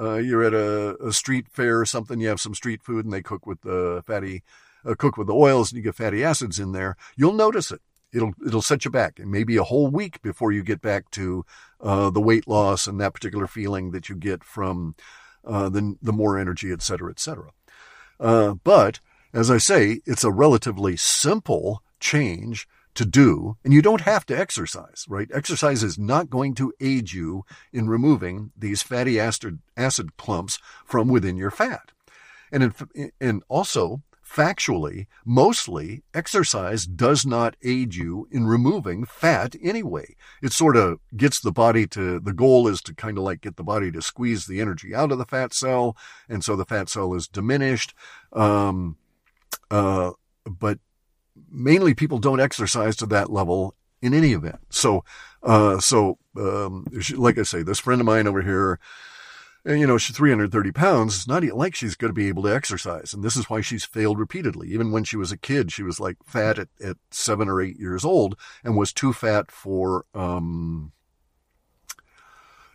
uh, 0.00 0.16
you're 0.16 0.42
at 0.42 0.54
a, 0.54 0.96
a, 1.04 1.12
street 1.12 1.46
fair 1.48 1.80
or 1.80 1.86
something, 1.86 2.20
you 2.20 2.28
have 2.28 2.40
some 2.40 2.54
street 2.54 2.82
food 2.82 3.04
and 3.04 3.14
they 3.14 3.22
cook 3.22 3.46
with 3.46 3.60
the 3.62 4.02
fatty, 4.06 4.42
uh, 4.84 4.94
cook 4.96 5.16
with 5.16 5.26
the 5.26 5.34
oils 5.34 5.70
and 5.70 5.76
you 5.76 5.82
get 5.82 5.94
fatty 5.94 6.24
acids 6.24 6.58
in 6.58 6.72
there, 6.72 6.96
you'll 7.16 7.32
notice 7.32 7.70
it. 7.70 7.80
It'll, 8.12 8.32
it'll 8.46 8.62
set 8.62 8.84
you 8.84 8.90
back 8.90 9.18
and 9.18 9.30
maybe 9.30 9.56
a 9.56 9.64
whole 9.64 9.88
week 9.88 10.22
before 10.22 10.52
you 10.52 10.62
get 10.62 10.80
back 10.80 11.10
to, 11.12 11.44
uh, 11.80 12.10
the 12.10 12.20
weight 12.20 12.46
loss 12.46 12.86
and 12.86 13.00
that 13.00 13.14
particular 13.14 13.46
feeling 13.46 13.90
that 13.90 14.08
you 14.08 14.16
get 14.16 14.44
from, 14.44 14.94
uh, 15.46 15.68
the, 15.68 15.96
the 16.02 16.12
more 16.12 16.38
energy, 16.38 16.72
et 16.72 16.82
cetera, 16.82 17.10
et 17.10 17.20
cetera. 17.20 17.50
Uh, 18.20 18.54
but 18.64 19.00
as 19.32 19.50
I 19.50 19.58
say, 19.58 20.00
it's 20.06 20.24
a 20.24 20.30
relatively 20.30 20.96
simple 20.96 21.82
change 22.00 22.68
to 22.94 23.04
do, 23.04 23.56
and 23.64 23.72
you 23.72 23.82
don't 23.82 24.02
have 24.02 24.24
to 24.26 24.38
exercise, 24.38 25.04
right? 25.08 25.28
Exercise 25.34 25.82
is 25.82 25.98
not 25.98 26.30
going 26.30 26.54
to 26.54 26.72
aid 26.80 27.12
you 27.12 27.44
in 27.72 27.88
removing 27.88 28.52
these 28.56 28.84
fatty 28.84 29.18
acid, 29.18 29.58
acid 29.76 30.16
clumps 30.16 30.60
from 30.84 31.08
within 31.08 31.36
your 31.36 31.50
fat. 31.50 31.90
And, 32.52 32.72
in, 32.94 33.10
and 33.20 33.42
also, 33.48 34.02
factually, 34.34 35.06
mostly, 35.24 36.02
exercise 36.12 36.86
does 36.86 37.24
not 37.24 37.56
aid 37.62 37.94
you 37.94 38.26
in 38.30 38.46
removing 38.46 39.04
fat 39.04 39.54
anyway. 39.62 40.16
It 40.42 40.52
sort 40.52 40.76
of 40.76 40.98
gets 41.16 41.40
the 41.40 41.52
body 41.52 41.86
to, 41.88 42.18
the 42.18 42.32
goal 42.32 42.66
is 42.66 42.80
to 42.82 42.94
kind 42.94 43.16
of 43.16 43.24
like 43.24 43.40
get 43.40 43.56
the 43.56 43.62
body 43.62 43.92
to 43.92 44.02
squeeze 44.02 44.46
the 44.46 44.60
energy 44.60 44.94
out 44.94 45.12
of 45.12 45.18
the 45.18 45.24
fat 45.24 45.54
cell, 45.54 45.96
and 46.28 46.42
so 46.42 46.56
the 46.56 46.64
fat 46.64 46.88
cell 46.88 47.14
is 47.14 47.28
diminished. 47.28 47.94
Um, 48.32 48.96
uh, 49.70 50.12
but 50.44 50.78
mainly 51.50 51.94
people 51.94 52.18
don't 52.18 52.40
exercise 52.40 52.96
to 52.96 53.06
that 53.06 53.30
level 53.30 53.74
in 54.02 54.14
any 54.14 54.32
event. 54.32 54.58
So, 54.70 55.04
uh, 55.42 55.78
so, 55.78 56.18
um, 56.36 56.86
like 57.16 57.38
I 57.38 57.42
say, 57.42 57.62
this 57.62 57.80
friend 57.80 58.00
of 58.00 58.06
mine 58.06 58.26
over 58.26 58.42
here, 58.42 58.78
you 59.66 59.86
know, 59.86 59.96
she's 59.98 60.16
330 60.16 60.72
pounds. 60.72 61.16
It's 61.16 61.28
not 61.28 61.42
like 61.42 61.74
she's 61.74 61.94
going 61.94 62.10
to 62.10 62.14
be 62.14 62.28
able 62.28 62.42
to 62.44 62.54
exercise. 62.54 63.14
And 63.14 63.22
this 63.22 63.36
is 63.36 63.48
why 63.48 63.62
she's 63.62 63.84
failed 63.84 64.18
repeatedly. 64.18 64.68
Even 64.68 64.90
when 64.90 65.04
she 65.04 65.16
was 65.16 65.32
a 65.32 65.38
kid, 65.38 65.72
she 65.72 65.82
was 65.82 65.98
like 65.98 66.16
fat 66.24 66.58
at, 66.58 66.68
at 66.82 66.96
seven 67.10 67.48
or 67.48 67.62
eight 67.62 67.78
years 67.78 68.04
old 68.04 68.36
and 68.62 68.76
was 68.76 68.92
too 68.92 69.12
fat 69.12 69.50
for, 69.50 70.04
um, 70.14 70.92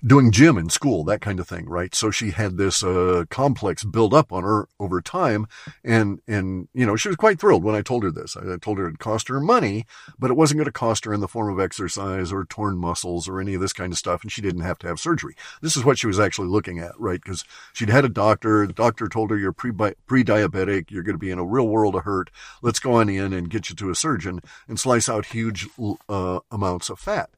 doing 0.06 0.32
gym 0.32 0.58
in 0.58 0.70
school, 0.70 1.04
that 1.04 1.22
kind 1.22 1.40
of 1.40 1.48
thing, 1.48 1.68
right? 1.68 1.94
So 1.94 2.12
she 2.12 2.32
had 2.32 2.58
this 2.58 2.84
uh, 2.84 3.26
complex 3.30 3.84
build 3.84 4.14
up 4.14 4.32
on 4.32 4.44
her 4.44 4.68
over 4.80 5.02
time, 5.02 5.48
and 5.84 6.22
and 6.28 6.68
you 6.74 6.86
know 6.86 6.96
she 6.96 7.10
was 7.10 7.18
quite 7.18 7.40
thrilled 7.40 7.64
when 7.64 7.76
I 7.76 7.82
told 7.82 8.04
her 8.04 8.12
this. 8.12 8.38
I 8.38 8.58
told 8.58 8.78
her 8.78 8.88
it 8.88 9.00
cost 9.00 9.28
her 9.28 9.40
money, 9.40 9.86
but 10.18 10.32
it 10.32 10.38
wasn't 10.38 10.60
going 10.60 10.66
to 10.66 10.72
cost 10.72 11.06
her 11.06 11.14
in 11.14 11.20
the 11.20 11.28
form 11.28 11.52
of 11.52 11.60
exercise 11.60 12.32
or 12.32 12.46
torn 12.46 12.78
muscles 12.78 13.28
or 13.28 13.40
any 13.40 13.54
of 13.54 13.62
this 13.62 13.74
kind 13.74 13.92
of 13.94 14.00
stuff, 14.00 14.22
and 14.22 14.32
she 14.32 14.42
didn't 14.42 14.62
have 14.62 14.80
to 14.80 14.88
have 14.88 15.00
surgery. 15.00 15.36
This 15.62 15.76
is 15.76 15.84
what 15.84 16.00
she 16.00 16.08
was 16.08 16.20
actually 16.20 16.48
looking 16.48 16.80
at, 16.80 17.00
right? 17.00 17.22
Because 17.22 17.44
she'd 17.74 17.90
had 17.90 18.06
a 18.06 18.10
doctor. 18.10 18.66
The 18.66 18.74
doctor 18.74 19.08
told 19.08 19.30
her 19.32 19.38
you're 19.38 19.54
pre 19.54 19.72
pre-diabetic, 19.72 20.92
you're 20.92 21.04
going 21.04 21.16
to 21.16 21.20
be 21.20 21.32
in 21.32 21.40
a 21.40 21.46
real 21.46 21.68
world 21.68 21.96
of 21.96 22.04
hurt. 22.04 22.30
Let's 22.62 22.80
go 22.80 22.94
on 22.94 23.10
in 23.10 23.34
and 23.34 23.50
get 23.50 23.70
you 23.70 23.76
to 23.76 23.90
a 23.90 23.96
surgeon 23.96 24.42
and 24.68 24.80
slice 24.80 25.10
out 25.10 25.28
huge 25.28 25.68
uh, 26.08 26.40
amounts 26.52 26.90
of 26.90 27.00
fat. 27.00 27.30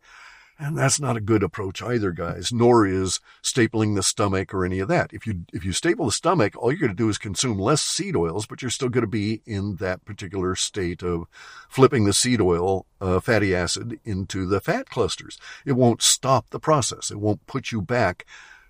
And 0.64 0.78
that's 0.78 0.99
not 0.99 1.18
a 1.18 1.22
good 1.22 1.41
approach 1.41 1.82
either, 1.82 2.12
guys, 2.12 2.53
nor 2.53 2.86
is 2.86 3.20
stapling 3.41 3.95
the 3.95 4.03
stomach 4.03 4.53
or 4.53 4.64
any 4.64 4.78
of 4.78 4.88
that. 4.89 5.09
If 5.12 5.26
you, 5.26 5.43
if 5.51 5.66
you 5.66 5.74
staple 5.74 6.05
the 6.05 6.12
stomach, 6.12 6.55
all 6.55 6.72
you're 6.72 6.80
going 6.80 6.91
to 6.91 6.95
do 6.95 7.09
is 7.09 7.18
consume 7.18 7.57
less 7.57 7.82
seed 7.82 8.16
oils, 8.16 8.45
but 8.45 8.62
you're 8.62 8.70
still 8.70 8.89
going 8.89 9.01
to 9.01 9.07
be 9.07 9.41
in 9.47 9.78
that 9.78 10.05
particular 10.05 10.55
state 10.55 11.01
of 11.01 11.26
flipping 11.68 12.05
the 12.05 12.14
seed 12.14 12.39
oil, 12.39 12.86
uh, 13.01 13.20
fatty 13.20 13.55
acid 13.55 13.99
into 14.05 14.45
the 14.45 14.62
fat 14.62 14.88
clusters. 14.88 15.39
It 15.66 15.72
won't 15.72 16.03
stop 16.03 16.51
the 16.51 16.59
process. 16.59 17.09
It 17.09 17.20
won't 17.20 17.47
put 17.47 17.72
you 17.72 17.82
back 17.82 18.28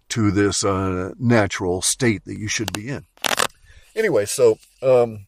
to 0.09 0.31
this, 0.31 0.63
uh, 0.63 1.11
natural 1.19 1.81
state 1.81 2.23
that 2.23 2.39
you 2.39 2.47
should 2.47 2.71
be 2.71 2.87
in. 2.87 3.05
Anyway, 3.97 4.23
so, 4.23 4.59
um, 4.81 5.25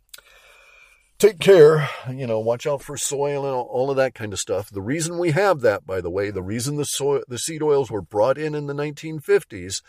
take 1.24 1.40
care, 1.40 1.90
you 2.12 2.28
know, 2.28 2.38
watch 2.38 2.68
out 2.68 2.82
for 2.82 2.98
soil 2.98 3.46
and 3.46 3.56
all 3.56 3.90
of 3.90 3.96
that 3.96 4.14
kind 4.14 4.34
of 4.34 4.40
stuff. 4.40 4.70
The 4.70 4.82
reason 4.82 5.18
we 5.18 5.32
have 5.32 5.62
that, 5.62 5.86
by 5.86 6.02
the 6.02 6.10
way, 6.10 6.32
the 6.32 6.44
reason 6.44 6.76
the 6.76 6.84
soil, 6.84 7.24
the 7.30 7.40
seed 7.40 7.64
oils 7.64 7.90
were 7.90 8.02
brought 8.02 8.38
in 8.38 8.54
in 8.54 8.68
the 8.68 8.74
1950s 8.74 9.82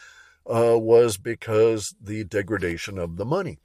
uh, 0.47 0.78
was 0.78 1.16
because 1.16 1.93
the 2.01 2.22
degradation 2.22 2.99
of 2.99 3.16
the 3.16 3.24
money. 3.24 3.59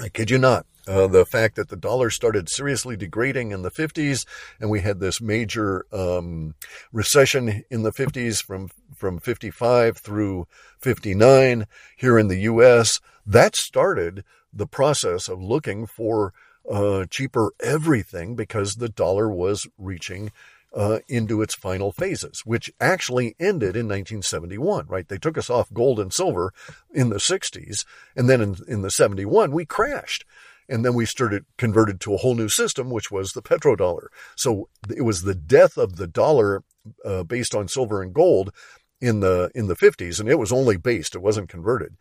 I 0.00 0.08
kid 0.08 0.30
you 0.30 0.38
not. 0.38 0.66
Uh, 0.88 1.06
the 1.06 1.24
fact 1.24 1.54
that 1.56 1.68
the 1.68 1.76
dollar 1.76 2.10
started 2.10 2.48
seriously 2.48 2.96
degrading 2.96 3.52
in 3.52 3.62
the 3.62 3.70
50s, 3.70 4.26
and 4.58 4.68
we 4.68 4.80
had 4.80 4.98
this 4.98 5.20
major 5.20 5.86
um, 5.92 6.56
recession 6.92 7.62
in 7.70 7.84
the 7.84 7.92
50s 7.92 8.42
from 8.42 8.68
from 8.96 9.20
55 9.20 9.98
through 9.98 10.48
59 10.80 11.66
here 11.96 12.18
in 12.18 12.26
the 12.26 12.40
U.S. 12.40 13.00
That 13.24 13.54
started 13.54 14.24
the 14.52 14.66
process 14.66 15.28
of 15.28 15.40
looking 15.40 15.86
for 15.86 16.32
uh, 16.70 17.04
cheaper 17.10 17.52
everything 17.60 18.34
because 18.34 18.76
the 18.76 18.88
dollar 18.88 19.30
was 19.30 19.66
reaching 19.78 20.30
uh, 20.74 20.98
into 21.08 21.40
its 21.40 21.54
final 21.54 21.92
phases, 21.92 22.42
which 22.44 22.70
actually 22.80 23.34
ended 23.40 23.74
in 23.74 23.86
1971, 23.86 24.86
right? 24.86 25.08
They 25.08 25.18
took 25.18 25.38
us 25.38 25.48
off 25.48 25.72
gold 25.72 25.98
and 25.98 26.12
silver 26.12 26.52
in 26.92 27.08
the 27.08 27.16
60s. 27.16 27.84
And 28.14 28.28
then 28.28 28.40
in, 28.40 28.56
in 28.68 28.82
the 28.82 28.90
71, 28.90 29.52
we 29.52 29.64
crashed. 29.64 30.24
And 30.68 30.84
then 30.84 30.92
we 30.92 31.06
started 31.06 31.46
converted 31.56 31.98
to 32.02 32.12
a 32.12 32.18
whole 32.18 32.34
new 32.34 32.50
system, 32.50 32.90
which 32.90 33.10
was 33.10 33.32
the 33.32 33.40
petrodollar. 33.40 34.08
So 34.36 34.68
it 34.94 35.02
was 35.02 35.22
the 35.22 35.34
death 35.34 35.78
of 35.78 35.96
the 35.96 36.06
dollar 36.06 36.62
uh, 37.04 37.24
based 37.24 37.54
on 37.54 37.68
silver 37.68 38.02
and 38.02 38.12
gold 38.12 38.52
in 39.00 39.20
the 39.20 39.50
in 39.54 39.68
the 39.68 39.76
50s, 39.76 40.20
and 40.20 40.28
it 40.28 40.38
was 40.38 40.52
only 40.52 40.76
based; 40.76 41.14
it 41.14 41.22
wasn't 41.22 41.48
converted. 41.48 41.96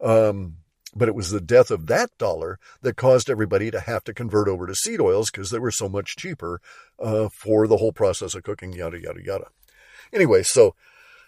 Um, 0.00 0.56
but 0.94 1.08
it 1.08 1.14
was 1.14 1.30
the 1.30 1.40
death 1.40 1.70
of 1.70 1.86
that 1.86 2.10
dollar 2.18 2.58
that 2.82 2.96
caused 2.96 3.30
everybody 3.30 3.70
to 3.70 3.80
have 3.80 4.04
to 4.04 4.14
convert 4.14 4.48
over 4.48 4.66
to 4.66 4.74
seed 4.74 5.00
oils 5.00 5.30
because 5.30 5.50
they 5.50 5.58
were 5.58 5.70
so 5.70 5.88
much 5.88 6.16
cheaper 6.16 6.60
uh, 6.98 7.28
for 7.28 7.66
the 7.66 7.78
whole 7.78 7.92
process 7.92 8.34
of 8.34 8.42
cooking, 8.42 8.72
yada, 8.72 9.00
yada, 9.00 9.20
yada. 9.24 9.46
Anyway, 10.12 10.42
so 10.42 10.74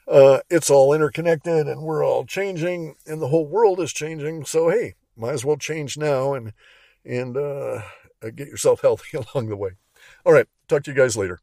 uh, 0.07 0.41
it's 0.51 0.71
all 0.71 0.93
interconnected 0.93 1.67
and 1.67 1.83
we're 1.83 2.05
all 2.05 2.27
changing 2.27 2.95
and 3.07 3.23
the 3.23 3.29
whole 3.29 3.47
world 3.47 3.81
is 3.81 3.93
changing. 3.93 4.45
So, 4.45 4.69
hey, 4.69 4.95
might 5.17 5.33
as 5.33 5.45
well 5.45 5.57
change 5.57 5.97
now 5.97 6.35
and, 6.35 6.53
and 7.05 7.37
uh, 7.37 7.81
get 8.35 8.49
yourself 8.49 8.81
healthy 8.83 9.19
along 9.19 9.49
the 9.49 9.57
way. 9.57 9.71
All 10.27 10.33
right. 10.33 10.47
Talk 10.69 10.83
to 10.85 10.91
you 10.91 10.97
guys 10.97 11.17
later. 11.17 11.41